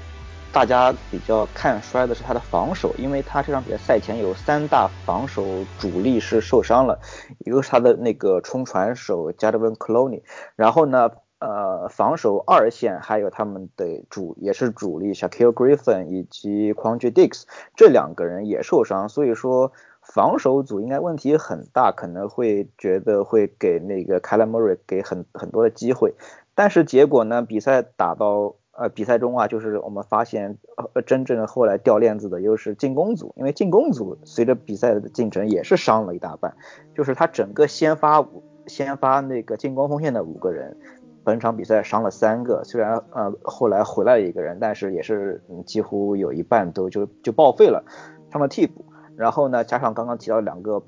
[0.54, 7.00] 大家比较看衰的是他的防守，因为他这场比赛赛前有三大防守主力是受伤了，
[7.40, 10.22] 一个是他的那个冲传手加德文·克罗尼，
[10.56, 11.10] 然后呢，
[11.44, 17.44] 呃，防守二线还有他们的主也是主力 Shaquille Griffin 以及 Quandre Diggs
[17.76, 26.16] 这两个人也受伤，所以说防守组应该问题很大，可能会觉得会给那个 Kyla Murray 给很很多的机会，
[26.56, 28.56] 但是结果呢，比赛打到。
[28.76, 30.58] 呃，比赛中啊，就是我们发现，
[30.96, 36.56] 呃，真正的后来掉链子的又是进攻组，因为进攻组随着比赛的进程也是伤了一大半，
[36.96, 40.76] 就是他整个先发五先发那个进攻锋线的五个人，
[41.24, 47.84] 本场比赛伤了三个，虽然呃后来回来一个人，但是也是几乎有一半都就就报废了，
[48.32, 50.84] 上了替补，然后呢，加上刚刚提到两个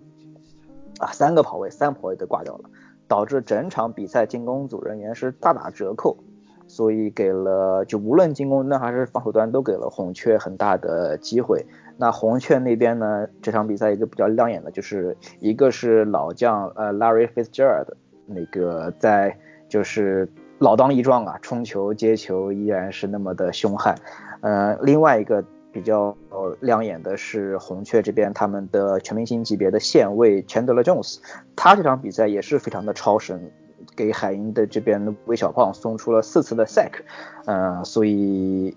[0.99, 2.69] 啊三个跑位，三跑位都挂掉了，
[3.07, 6.17] 导致整场比赛进攻组人员是大打折扣。
[6.67, 11.63] 所以给了，就无论进攻端还是防守端，都给了红雀很大的机会。
[11.95, 17.89] 那红雀那边呢，这场比赛一个比较亮眼的，就是一个是老将呃 Larry Fitzgerald，
[18.25, 19.37] 那个在
[19.67, 23.95] 就是老当益壮啊，冲球接球依然是那么的凶悍。
[24.41, 26.15] 呃，另外一个比较
[26.59, 31.19] 亮眼的是红雀这边他们的全明星级别的线位 Chandler Jones，
[31.55, 33.51] 他这场比赛也是非常的超神。
[33.95, 36.91] 给海鹰的这边的魏小胖送出了四次的 sack，
[37.45, 38.75] 呃，所以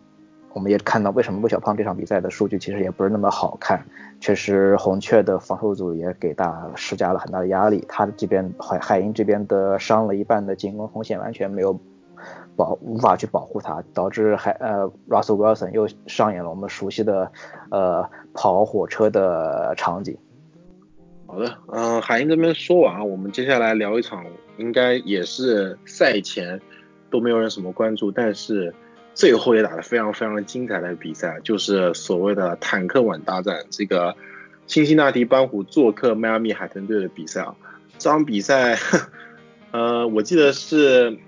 [0.58, 3.80] 我们也看到为什么魏小胖这场比赛的数据其实也不是那么好看，
[4.18, 11.78] 确实红雀的防守组也给大施加了很大的压力，他这边海海鹰这边的伤了一半的进攻锋线完全没有
[12.56, 17.30] 保无法去保护他，导致海呃 Russell Wilson 又上演了我们熟悉的
[17.70, 20.18] 呃跑火车的场景。
[21.28, 24.26] 好的，嗯，海鹰这边说完，我们接下来聊一场。
[24.56, 26.60] 应该也是赛前
[27.10, 28.74] 都没有人什么关注，但是
[29.18, 33.64] 最后也打得非常非常精彩的比赛，就是所谓的坦克碗大战。
[33.68, 34.14] 这个
[34.68, 37.52] 辛辛那提斑虎做客迈阿密海豚队的比赛啊，
[37.98, 38.78] 这场比赛，
[39.72, 41.18] 呃，我记得是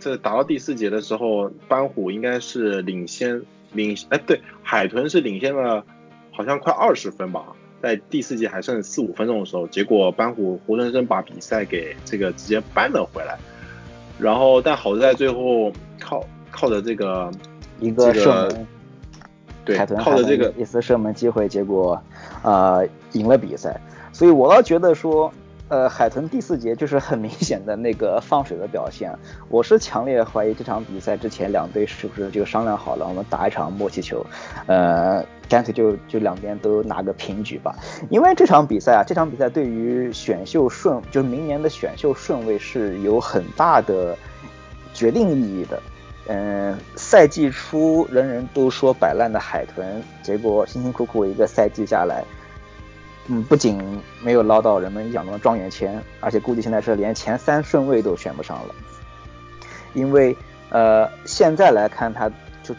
[0.00, 3.42] 这打到第四节的时候，斑虎应该是领先
[3.74, 5.84] 领，哎，对，海豚是领先了，
[6.32, 7.44] 好像快二十分吧。
[7.82, 13.36] 在第四节还剩四五分钟的时候，结果班虎活生生把比赛给这个直接扳了回来。
[14.18, 17.30] 然后，但好在最后靠靠着这个
[17.80, 18.66] 一个射门，
[19.64, 22.00] 对，靠着这个一次射门机会，结果
[22.42, 23.80] 呃赢了比赛。
[24.12, 25.32] 所以我倒觉得说。
[25.70, 29.10] 呃，海豚第四节就是很明显的那个放水的表现。
[29.48, 34.24] 我是强烈怀疑这场比赛之前两队是不是就商量好了，我们打一场默契球，
[34.66, 37.74] 呃，干脆就就两边都拿个平局吧。
[38.10, 44.14] 因为这场比赛啊，这场比赛对于选秀顺，就是明年的选秀顺位是有很大的
[44.92, 45.82] 决定意义的。
[46.26, 52.24] 嗯，赛季初人人都说摆烂的海豚，结果辛辛苦苦一个赛季下来。
[53.26, 58.74] 嗯，不仅没有捞到人们眼中的状元签，而且估计现在是连前三顺位都选不上了。
[59.94, 60.36] 因为
[60.70, 62.28] 呃，现在来看，他
[62.62, 62.74] 就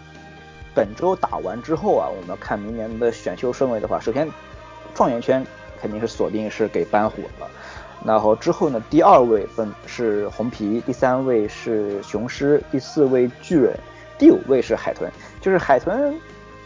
[0.73, 4.29] 本周打完之后啊，我们看明年的选秀顺位的话，首先
[4.93, 5.45] 状元签
[5.79, 7.47] 肯定是锁定是给斑虎了，
[8.05, 13.77] 然后之后呢，第二位分是红皮，第三位是雄狮，第四位巨人，
[14.17, 15.11] 第五位是海豚。
[15.41, 16.17] 就是海豚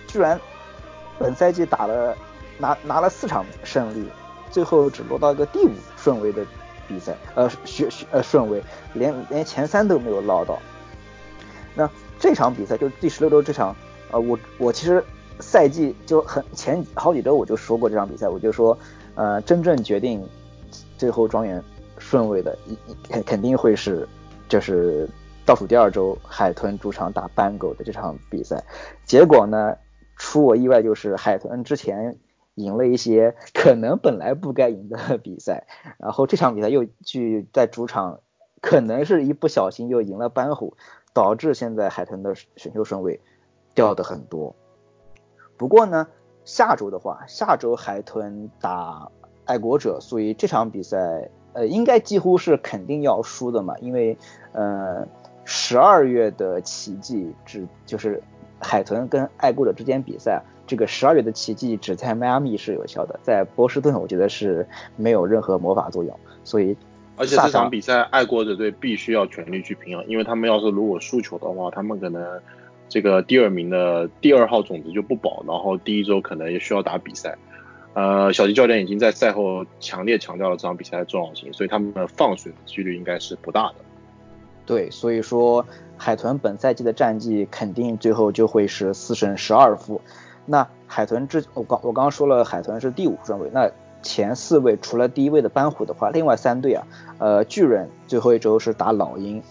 [0.05, 0.39] 居然
[1.17, 2.15] 本赛季打了。
[2.61, 4.05] 拿拿了四场胜利，
[4.51, 6.45] 最后只落到一个第五顺位的
[6.89, 8.61] 比赛，呃，选呃顺位，
[8.93, 10.59] 连连前三都没有捞到。
[11.73, 13.73] 那这场比赛就是第十六周这场，
[14.11, 15.01] 呃，我我其实
[15.39, 18.77] 赛季就很前好几周我就说过这场比赛，我就说，
[19.15, 20.21] 呃，真正决定
[20.99, 21.63] 最后状元
[21.97, 22.55] 顺位的，
[23.09, 24.07] 肯肯定会是
[24.47, 25.09] 就是
[25.47, 28.63] 倒数第二周海豚主场打斑狗的这场比赛。
[29.03, 29.75] 结果呢？
[30.21, 32.17] 出我意外就是海豚之前
[32.55, 35.65] 赢了一些可能本来不该赢的比赛，
[35.97, 38.19] 然后这场比赛又去在主场，
[38.59, 40.75] 可能是一不小心又赢了斑虎，
[41.13, 43.21] 导致现在海豚的选秀顺位
[43.73, 44.57] 掉的很多。
[45.55, 46.09] 不过呢，
[46.43, 49.09] 下周的话，下周海豚打
[49.49, 54.15] 爱国者，所以这场比赛呃应该几乎是肯定要输的嘛，因为
[54.51, 55.07] 呃
[55.43, 58.21] 十二月的奇迹只就是
[58.59, 66.77] 海豚跟爱国者之间比赛，这个十二月的奇迹只在迈阿密是有效的，在波士顿我觉得是没有任何魔法作用，所以
[67.17, 72.39] 而且这场比赛爱国者队必须要全力去拼啊，因为他们要是如果输球的话，他们可能。
[72.91, 77.37] 这个第二名的第二号种子就不保，然后第一周可能也需要打比赛。
[77.93, 83.75] 呃，小吉教练已经在赛后强烈强调了这场比赛的重要性，所以他们的放水的几率应该是不大的。
[84.65, 85.65] 对，所以说
[85.97, 89.99] 海豚本赛季的战绩肯定最后就会是四胜十二负。
[90.45, 93.69] 那海豚之我刚我刚刚说了，海豚是第五顺位，那
[94.01, 96.87] 前四位除了第一位的斑虎的话，另外三队啊，
[97.17, 99.41] 呃，巨人最后一周是打老鹰，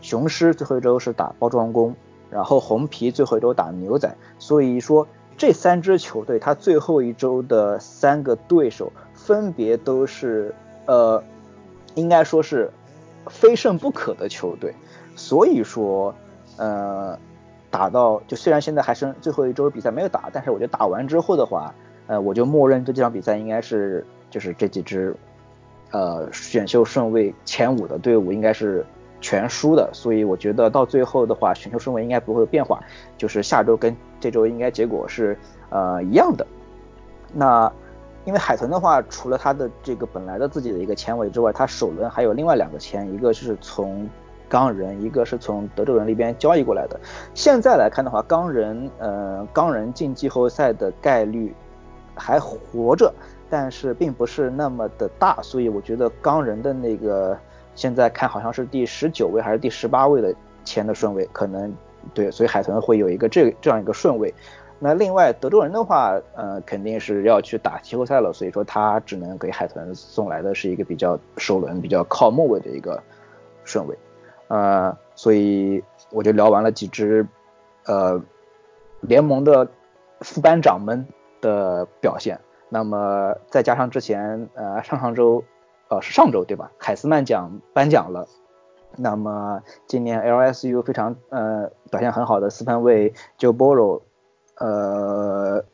[0.00, 1.94] 雄狮最后一周是打包装工。
[2.30, 5.08] 然后红皮最后一周打牛仔，所以说
[5.38, 11.22] 这三支球队，他最后一周的三个对手分别都是呃，
[11.94, 12.70] 应该说是
[13.28, 14.74] 非胜不可的球队。
[15.14, 16.14] 所以说
[16.56, 17.18] 呃，
[17.70, 21.72] 打到就虽然现在还剩最后一周比赛没有打，但是我觉得打完之后的话，
[22.08, 25.16] 呃，我就默认这几场比赛应该是就是这几支
[25.92, 28.84] 呃选秀顺位前五的队伍应该是。
[29.20, 32.80] 全输的，所以我觉得到最后的话，选秀顺位应该不会有变化，
[33.16, 35.36] 就是下周跟这周应该结果是
[35.70, 36.46] 呃一样的。
[37.34, 37.70] 那
[38.24, 44.08] 因为海豚的话，除了他的这个本来的自己的一个前卫之外，他首轮还有另外两个签，一个是从
[44.48, 46.98] 钢人，一个是从德州人那边交易过来的。
[47.34, 51.52] 现在来看的话，钢人呃钢人进季后赛的概率
[52.14, 53.12] 还活着，
[53.50, 57.36] 但是并不是那么的大，所以我觉得钢人的那个。
[57.78, 61.72] 现在看好像是第十九位还是第十八位的签的顺位，可能
[62.12, 64.34] 对，所以海豚会有一个这这样一个顺位。
[64.80, 73.00] 那另外德州人的话，呃，肯定是要去打季后赛了，所以说他只能给海豚送来的是一个比较首轮比较靠末位的一个
[73.62, 73.96] 顺位。
[74.48, 77.24] 呃，所以我就聊完了几支
[77.86, 78.20] 呃
[79.02, 79.68] 联盟的
[80.22, 81.06] 副班长们
[81.40, 85.44] 的表现，那么再加上之前呃上上周。
[85.88, 86.70] 呃，是上周对吧？
[86.78, 88.28] 海斯曼奖颁奖了，
[88.96, 94.02] 那么今年 LSU 非常呃表现很好的四分卫 Joe Burrow，
[94.56, 95.64] 呃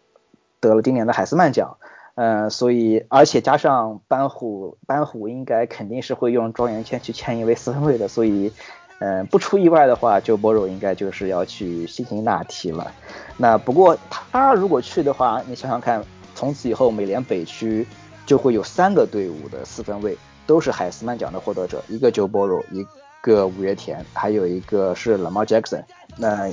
[0.60, 1.78] 得了今年的海斯曼奖，
[2.14, 8.52] 呃，所以而且加上班虎，班虎应该肯定是会用状元签去签一位四分卫的，所以
[9.00, 12.92] 嗯不出意外的话，Joe Burrow 应该就是要去辛辛那提了。
[13.36, 16.04] 那不过他如果去的话，你想想看，
[16.36, 17.84] 从此以后美联北区。
[18.26, 20.16] 就会有三个队伍的四分卫
[20.46, 22.86] 都是海斯曼奖的获得者，一个 Joe Burrow，一
[23.20, 25.82] 个五月田，还有一个是 Lamar Jackson，
[26.16, 26.50] 那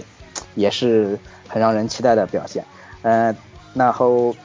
[0.55, 1.17] 也是
[1.47, 2.65] 很让人期待的表现。
[3.03, 3.35] 嗯，
[3.73, 4.35] 然后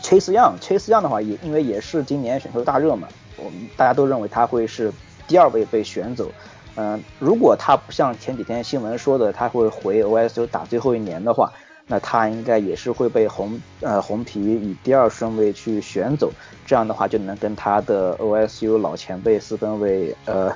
[0.00, 4.92] Chase Young，Chase Young 的话也因为也是今年选秀大热嘛，我们大家都认为他会是
[5.26, 6.30] 第二位被选走。
[6.76, 11.52] 嗯，如果他不像前几天新闻说的他会回 OSU 打最后一年的话。
[11.86, 16.32] 那他应该也是会被红呃红皮以第二顺位去选走，
[16.64, 20.50] 这样的话就能跟他的 OSU 老前辈四分卫呃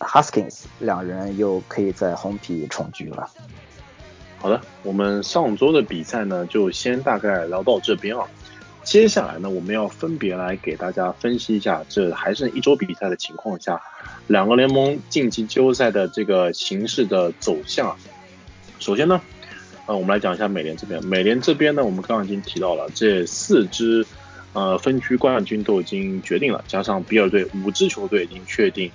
[0.00, 3.30] Huskins 两人又可以在红皮重聚了。
[4.38, 8.26] 好的，我们上周的比赛呢就先大概聊到这边啊，
[8.82, 13.80] 接下来呢我们要分别来给大家分析一下这还剩一周比赛的情况下，
[14.26, 17.96] 两个联盟晋级季后赛的这个形势的走向。
[18.80, 19.20] 首先呢。
[19.90, 21.04] 呃，我们来讲一下美联这边。
[21.04, 24.06] 美联这边呢，我们刚刚已经提到了，这四支
[24.52, 28.88] 呃分区冠军都已经决定了，加上比尔队，五支球队已经确定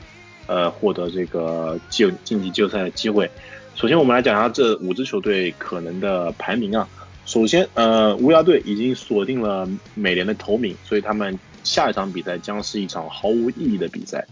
[0.47, 3.29] 呃获得这个季晋级季后赛的机会。
[3.75, 6.87] 首先，我们来讲一下这五支球队可能的排名啊。
[7.25, 14.25] 首先，呃，乌鸦队已经锁定了美联的头名，所以他们下一场比赛将是一场毫无意义的比赛。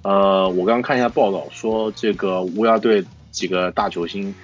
[0.00, 4.34] 呃，我刚刚看一下报道说，这个乌鸦队几个大球星。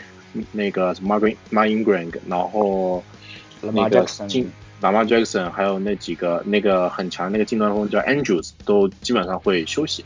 [0.53, 3.03] 那个什么 Mark Ingram，然后
[3.61, 4.51] 那个进
[4.83, 10.05] Lamar Jackson，还有那几个那个很强那个近端锋叫 Andrews，都基本上会休息。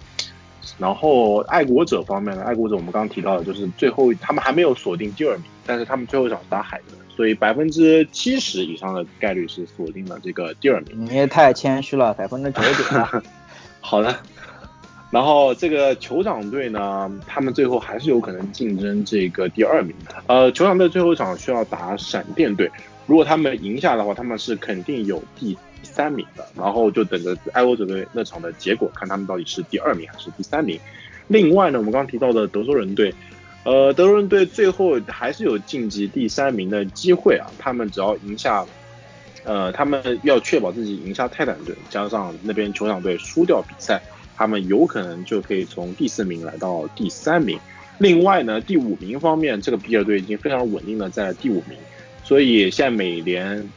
[0.79, 11.07] 然后爱国者方面呢，爱国者我们刚刚提到的，就是最后他们还没有锁定第二名，但是他们最后一场是打海豚，所以百分之七十以上的概率是锁定了这个第二名。
[11.07, 13.23] 你也太谦虚了，百分之九十九。
[13.81, 14.15] 好的。
[15.11, 20.15] 然后这个酋长队呢，他们最后还是有可能竞争这个第二名的。
[20.27, 22.71] 呃，酋长队最后一场需要打闪电队，
[23.07, 26.47] 如果他们赢下的话，他们是肯定有第三名的。
[26.55, 30.79] 然后就等着爱国者队那场的结果，看他们到底是第二名还是第三名。
[31.27, 33.15] 另外呢，我们刚刚提到的德州人队，
[33.65, 37.47] 呃，德州人队最后还是有晋级第三名的机会啊。
[37.59, 38.65] 他们只要赢下，
[39.45, 44.01] 呃，他们要确保自己赢下泰坦队，加上那边酋长队输掉比赛，
[44.39, 47.59] 他们有可能就可以从第四名来到第三名。
[47.99, 51.77] 另外呢，第五名方面，这个比尔队已经非常稳定的在第五名。
[52.23, 53.69] 所以现在美联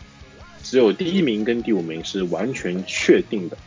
[0.62, 3.57] 只有第一名跟第五名是完全确定的，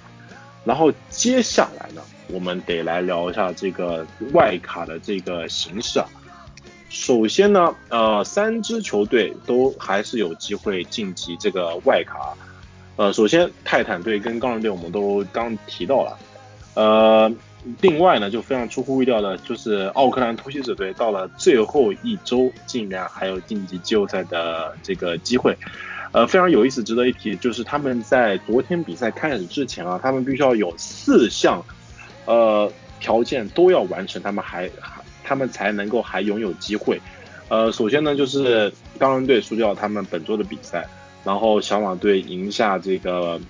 [0.64, 6.06] 然后接下来呢，我们得来聊一下这个外卡的这个形势啊。
[6.88, 12.32] 首先呢，呃，三支球队都还是有机会晋级这个外卡。
[12.94, 16.16] 呃，首先泰坦队跟钢人队我们都刚提到了，
[16.74, 17.32] 呃。
[17.80, 25.56] 另外呢，就非常出乎意料的，就是奥克兰突袭者队到了最后一周，竟然还有晋级季后赛的这个机会。
[26.12, 31.64] 呃，非常有意思，值得一提，就是他们在昨天比赛开始之前啊，他们必须要有四项
[32.26, 32.70] 呃
[33.00, 37.00] 条件都要完成，他们还还他们才能够还拥有机会。
[37.48, 40.86] 呃，首先呢，就是钢人队输掉他们本周的比赛，
[41.24, 43.40] 然后小马队赢下这个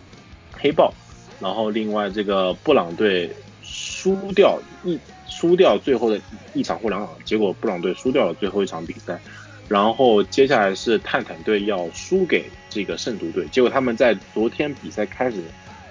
[0.53, 0.95] 黑豹，
[1.41, 3.31] 然后另外这个布朗队。
[3.67, 6.21] 输掉一输掉最后的
[6.53, 9.19] 一场或两场，结果布朗队输掉了最后一场比赛，
[9.69, 15.39] 然后接下来是泰坦队要输给这个圣徒队，结果他们在昨天比赛开始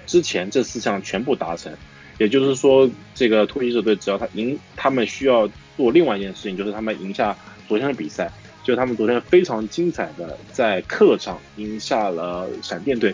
[0.06, 1.70] 之前这四项全部达成，
[2.18, 7.36] 也就是说这个突袭者队只要他赢，他们需要做另外一件事情，就是他们赢下
[7.68, 8.30] 昨天的比赛，
[8.62, 13.12] 就他们昨天非常精彩的在客场赢下了闪电队，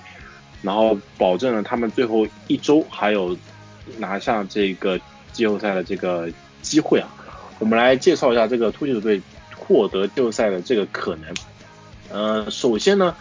[0.63, 3.37] 然后保证了他们最后一周还有。
[3.99, 5.01] 拿下这个
[5.33, 6.31] 季后赛的这个
[6.63, 7.09] 机会啊，
[7.59, 9.21] 我们来介绍一下这个突袭者队
[9.57, 11.35] 获得季后赛的这个可能。
[12.09, 13.17] 呃，首先呢，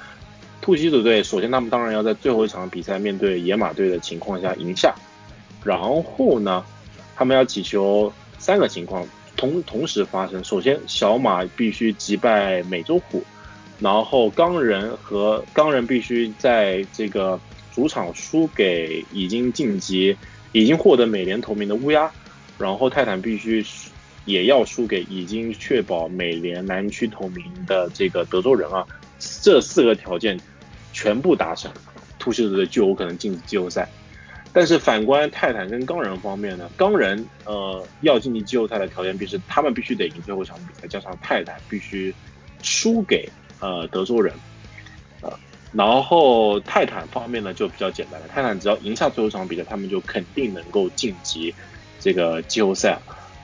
[0.62, 4.94] 突袭者队首先他们当然要在最后一场比赛面对野马队的情况下赢下，
[5.64, 6.64] 然后呢，
[7.16, 9.04] 他们要祈求三个情况
[9.36, 10.44] 同同时发生。
[10.44, 13.24] 首先，小马必须击败美洲虎，
[13.80, 17.40] 然后钢人和钢人必须在这个
[17.74, 20.18] 主场输给已经晋级。
[20.52, 22.12] 已经获得美联头名的乌鸦，
[22.58, 23.64] 然后泰坦必须
[24.26, 28.84] 也要输给已经确保美联南区头名的这个德州人啊，
[29.44, 30.40] 这四个条件
[30.92, 31.72] 全部达成，
[32.18, 33.88] 突袭者就有可能晋级季后赛。
[34.52, 42.12] 但是反观泰坦跟钢人方面呢，钢人呃要晋级季后赛的条件必须他们必须得赢最后一场比赛，加上泰坦必须
[42.64, 43.30] 输给
[43.60, 44.34] 呃德州人。
[45.72, 51.54] 然后泰坦方面呢就比较简单了，泰坦只要赢下最后一场比赛，他们就肯定能够晋级
[52.00, 52.98] 这个季后赛。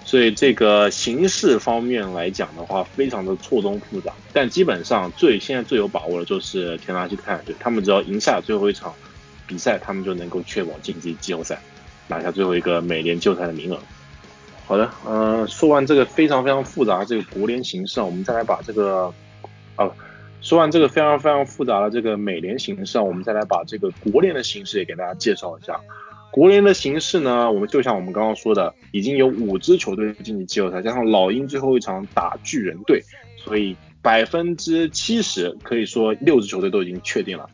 [0.03, 4.11] 所以这个形势方面来讲的话，非常的错综复杂。
[4.34, 8.91] 但基本上最现在最有把握的就是田纳西泰坦队，他们只要赢下最后一场
[9.45, 11.59] 比赛，他们就能够确保晋级季后赛，
[12.07, 13.80] 拿下最后一个美联季后赛的名额。
[14.66, 19.13] 好的，呃，说完这个非常非常复杂这个国联形势啊，我们再来把这个，
[19.76, 19.93] 哦。
[20.45, 25.81] 说完这个非常非常复杂的这个美联形势啊，我们再来把这个国联的形势也给大家介绍一下。
[26.29, 33.01] 国联的形势呢，我们就像我们刚刚说的，已经有五支球队晋级季后赛，加上老鹰最后一场打巨人队，
[33.35, 37.49] 所以百分之七十可以说六支球队都已经确定了。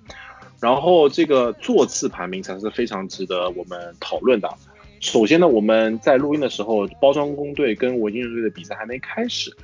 [0.59, 4.49] 然后这个座次排名才是非常值得我们讨论的。
[4.99, 9.55] 首先呢，我们在录音的时候，包装工队跟维京人队的比赛还没开始。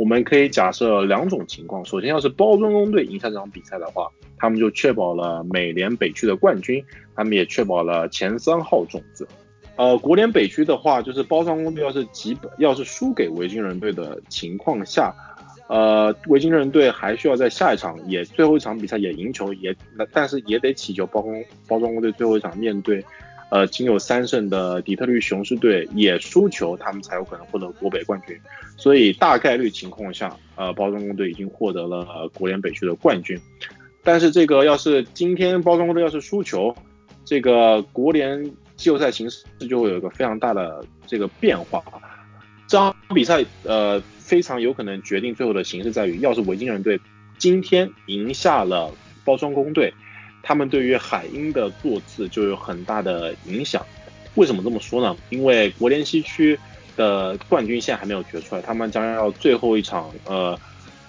[0.00, 6.82] 我们可以假设两种情况，首先要是包装工队赢下这场比赛的话，他们就确保了美联北区的冠军，
[7.14, 9.28] 他们也确保了前三号种子。
[9.76, 15.14] 呃，国联北区的话，就是包装工队要是基本要是输给维京人队的情况下，
[15.68, 19.76] 呃，维京人队还需要在下一场也最后一场比赛也赢球，也
[20.14, 21.34] 但是也得祈求包装
[21.68, 23.04] 包装工队最后一场面对。
[23.50, 28.38] 呃，仅有三胜的底特律雄狮队也输球，他们才有可能获得国北冠军。
[28.76, 33.38] 所以大概率情况下，呃，包装工队已经获得了国联北区的冠军。
[34.02, 36.74] 但是这个要是今天包装工队要是输球，
[37.24, 41.82] 这个国联季后赛形势就会有一个非常大的这个变化。
[42.66, 47.00] 这场比赛呃非常有可能决定最后的形势在于，要是维京人队
[47.36, 48.94] 今天赢下了
[49.24, 49.92] 包装工队。
[50.42, 53.84] 他们对于海鹰的座次就有很大的影响。
[54.36, 55.16] 为什么这么说呢？
[55.30, 56.58] 因为国联西区
[56.96, 60.58] 的冠军现在还没有决出来，他们将要最后一场，呃，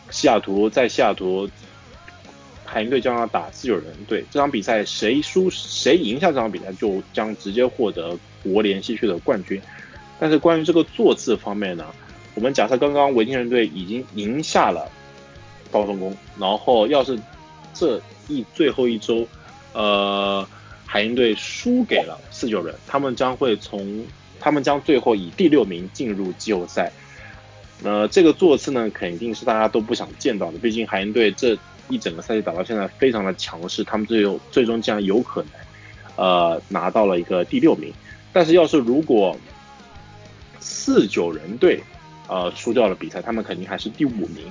[0.10, 1.50] 西雅图在西雅图，
[2.66, 4.26] 海鹰队将要打自由人队。
[4.32, 9.62] 这场比赛谁输谁赢下这场比赛，就将直接获得国联西区的冠军。
[10.20, 11.86] 但是关于这个座次方面呢，
[12.34, 14.90] 我们假设刚刚维京人队已经赢下了
[15.70, 17.20] 高中工，然后要是
[17.74, 18.02] 这
[18.32, 19.28] 一最后一周，
[19.74, 20.48] 呃，
[20.86, 24.06] 海鹰队输给了四九人，他们将会从
[24.40, 26.92] 他们将最后以第六名进入季后赛。
[27.84, 30.58] 那这个座次呢，肯定是大家都不想见到的。
[30.60, 31.58] 毕竟海鹰队这
[31.90, 35.52] 一整个赛季打到现在非常的强势，他们最后最终竟然有可能，
[36.16, 37.92] 呃，拿到了一个第六名。
[38.32, 39.36] 但是要是如果
[40.60, 41.82] 四九人队，
[42.28, 44.46] 呃，输掉了比赛，他们肯定还是第五名。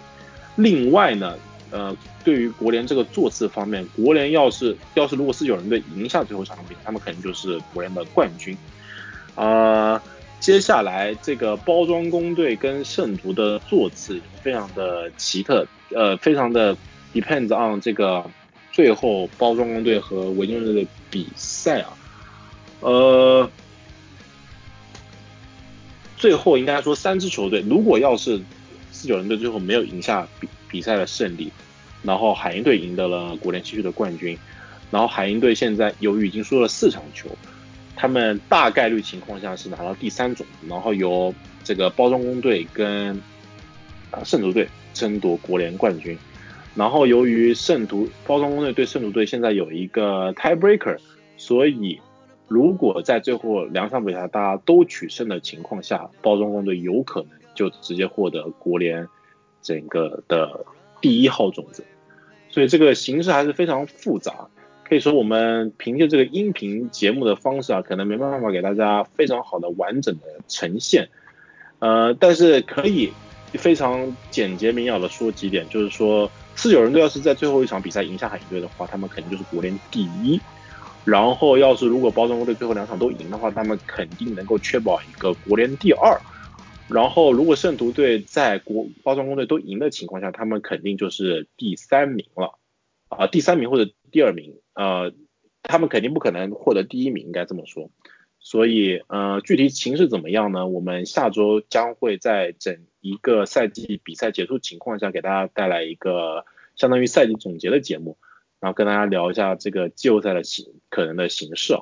[0.56, 1.36] 另外呢，
[1.70, 8.56] 呃，对于国联这个座次方面，国联要是要是如果四九人队赢下最后场比赛，他们肯定就是国联的冠军。
[9.34, 10.02] 啊，
[10.40, 16.76] 接下来这个包装工队跟圣徒的座次非常的奇特，呃，非常的
[17.14, 18.24] depends on 这个
[18.72, 21.92] 最后包装工队和维京人队的比赛啊，
[22.80, 23.50] 呃。
[26.16, 28.38] 最后应该说三支球队，如果要是
[28.92, 31.50] 四九人队最后没有赢下比比赛的胜利，
[32.02, 34.38] 然后海鹰队赢得了国联七区的冠军，
[34.90, 37.28] 然后海鹰队现在由于已经输了四场球，
[37.96, 43.20] 他们大概率情况下是拿到第三种，然后由这个包装工队跟
[44.10, 46.16] 啊圣徒队争夺国联冠军，
[46.74, 50.96] 然后由于圣徒包装工队对圣徒队现在有一个 tiebreaker，
[51.36, 52.00] 所以。
[52.52, 59.06] 如果在最后两场比赛大家都取胜的情况下，包装工队有可能就直接获得国联
[59.62, 60.64] 整个的
[61.00, 61.84] 第一号种子，
[62.48, 64.48] 所以这个形势还是非常复杂。
[64.84, 71.08] 可以说我们凭借这个音频节目的方式啊，可能没办法给大家非常好的完整的呈现，
[71.78, 73.12] 呃，但是可以
[73.54, 80.40] 非常简洁明了的说几点，就是说四九人队要是在最后一场比赛赢下海鹰队的话，他们肯定就是国联第一。
[81.02, 86.20] 然后，要是如果包装工队最后两场都赢的话，他们肯定能够确保一个国联第二。
[86.92, 92.58] 然后，如果圣徒队在国包装工队都赢的情况下，他们肯定就是第三名了
[93.08, 95.12] 啊，第三名或者第二名，呃，
[95.62, 97.90] 他们肯定不可能获得第一名，应该这么说。
[98.40, 100.66] 所以，呃，具体形势怎么样呢？
[100.66, 108.16] 我们下周将会在整一个赛季比赛结束情况下，给大家带来一个相当于赛季总结的节目。
[108.58, 111.74] 然后跟大家聊一下这个季后赛的形可能的形式。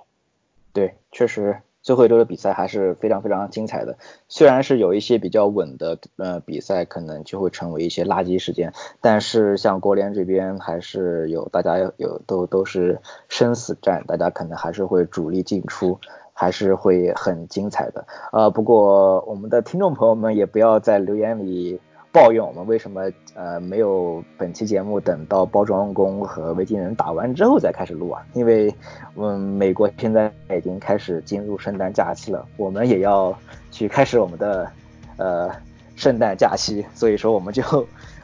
[0.72, 3.96] 对，确实最后一周的比赛还是非常非常精彩的。
[4.28, 15.98] 虽然是有一些比较稳的呃比赛，可能就会成为一些垃圾时间，但是像国联这边还是有大家有都都是生死战，大家可能还是会主力进出，
[16.34, 18.06] 还是会很精彩的。
[18.32, 21.80] 呃，不过我们的听众朋友们也不要在留言里。
[22.10, 23.02] 抱怨我们为什么
[23.34, 28.24] 呃没有本期节目等到包装工和维京人打完之后再开始录啊？
[28.32, 28.74] 因为
[29.14, 33.36] 嗯美国现在已经开始进入圣诞假期了，我们也要
[33.70, 34.70] 去开始我们的
[35.18, 35.50] 呃
[35.96, 37.62] 圣诞假期，所以说我们就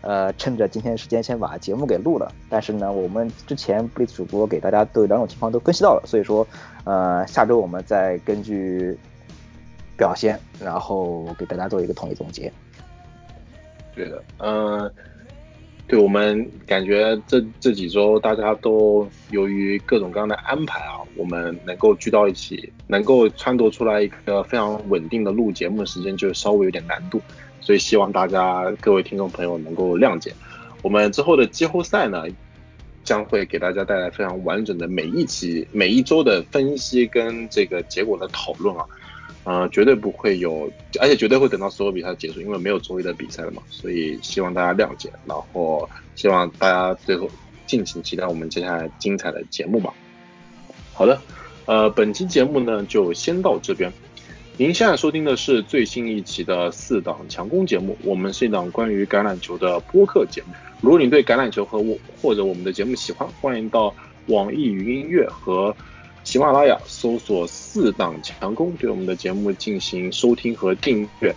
[0.00, 2.32] 呃趁着今天时间先把节目给录了。
[2.48, 6.46] 但是呢，我们之前布里主播给大家都两种情况都分析到了，所以说
[6.84, 8.98] 呃下周我们再根据
[9.94, 12.50] 表现，然后给大家做一个统一总结。
[13.94, 14.92] 对的，嗯，
[15.86, 27.20] 对我们感觉这这几周大家都由于各种各样的安排啊，我们能够聚到一起，能够撺掇出来一个非常稳定的录节目的时间，就稍微有点难度，
[27.60, 30.32] 所以希望大家各位听众朋友能够谅解。
[30.82, 32.24] 我们之后的季后赛呢，
[33.04, 38.84] 将会给大家带来非常完整的每一期、每一周的分析跟这个结果的讨论啊。
[39.44, 47.28] 呃，绝对不会有，而且绝对会等到所有比赛结束，因为没有周一的比赛了嘛，所以希望大家谅解，然后希望大家最后
[47.66, 49.92] 敬请期待我们接下来精彩的节目吧。
[50.94, 51.20] 好的，
[51.66, 53.92] 呃，本期节目呢就先到这边。
[54.56, 60.54] 您现在收听的是最新一期的四档强攻节目，我们是一档关于橄榄球的播客节目。
[60.80, 63.94] 如果你对橄榄球和我或者我们的节目喜欢，欢迎到
[64.28, 65.76] 网易云音乐和。
[66.24, 71.32] 喜马拉雅搜索“四档强攻”，对我们的节目进行收听和订阅。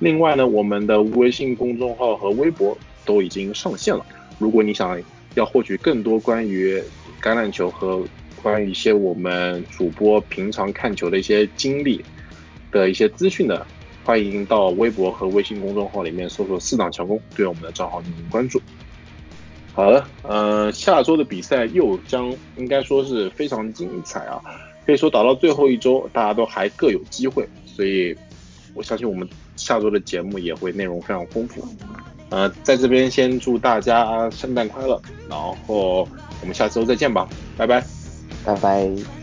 [0.00, 4.04] 另外呢，我们的微信公众号和微博都已经上线了。
[4.38, 5.00] 如果你想
[5.36, 6.76] 要获取更多关于
[7.22, 8.04] 橄榄球和
[8.42, 12.04] 关于一些我们主播平常看球的一些经历
[12.72, 13.64] 的一些资讯的，
[14.04, 18.60] 欢迎到微博和微信公众号里面搜索“四档强攻”，对我们的账号进行关注。
[19.76, 24.40] 好了，呃，下周的比赛又将应该说是非常精彩啊，
[24.86, 28.16] 可以说打到最后一周，大家都还各有机会，所以
[28.72, 31.62] 我相信我们下周的节目也会内容非常丰富。
[32.30, 34.98] 呃，在这边先祝大家圣诞快乐，
[35.28, 36.08] 然后
[36.40, 37.84] 我们下周再见吧，拜拜，
[38.46, 39.15] 拜拜。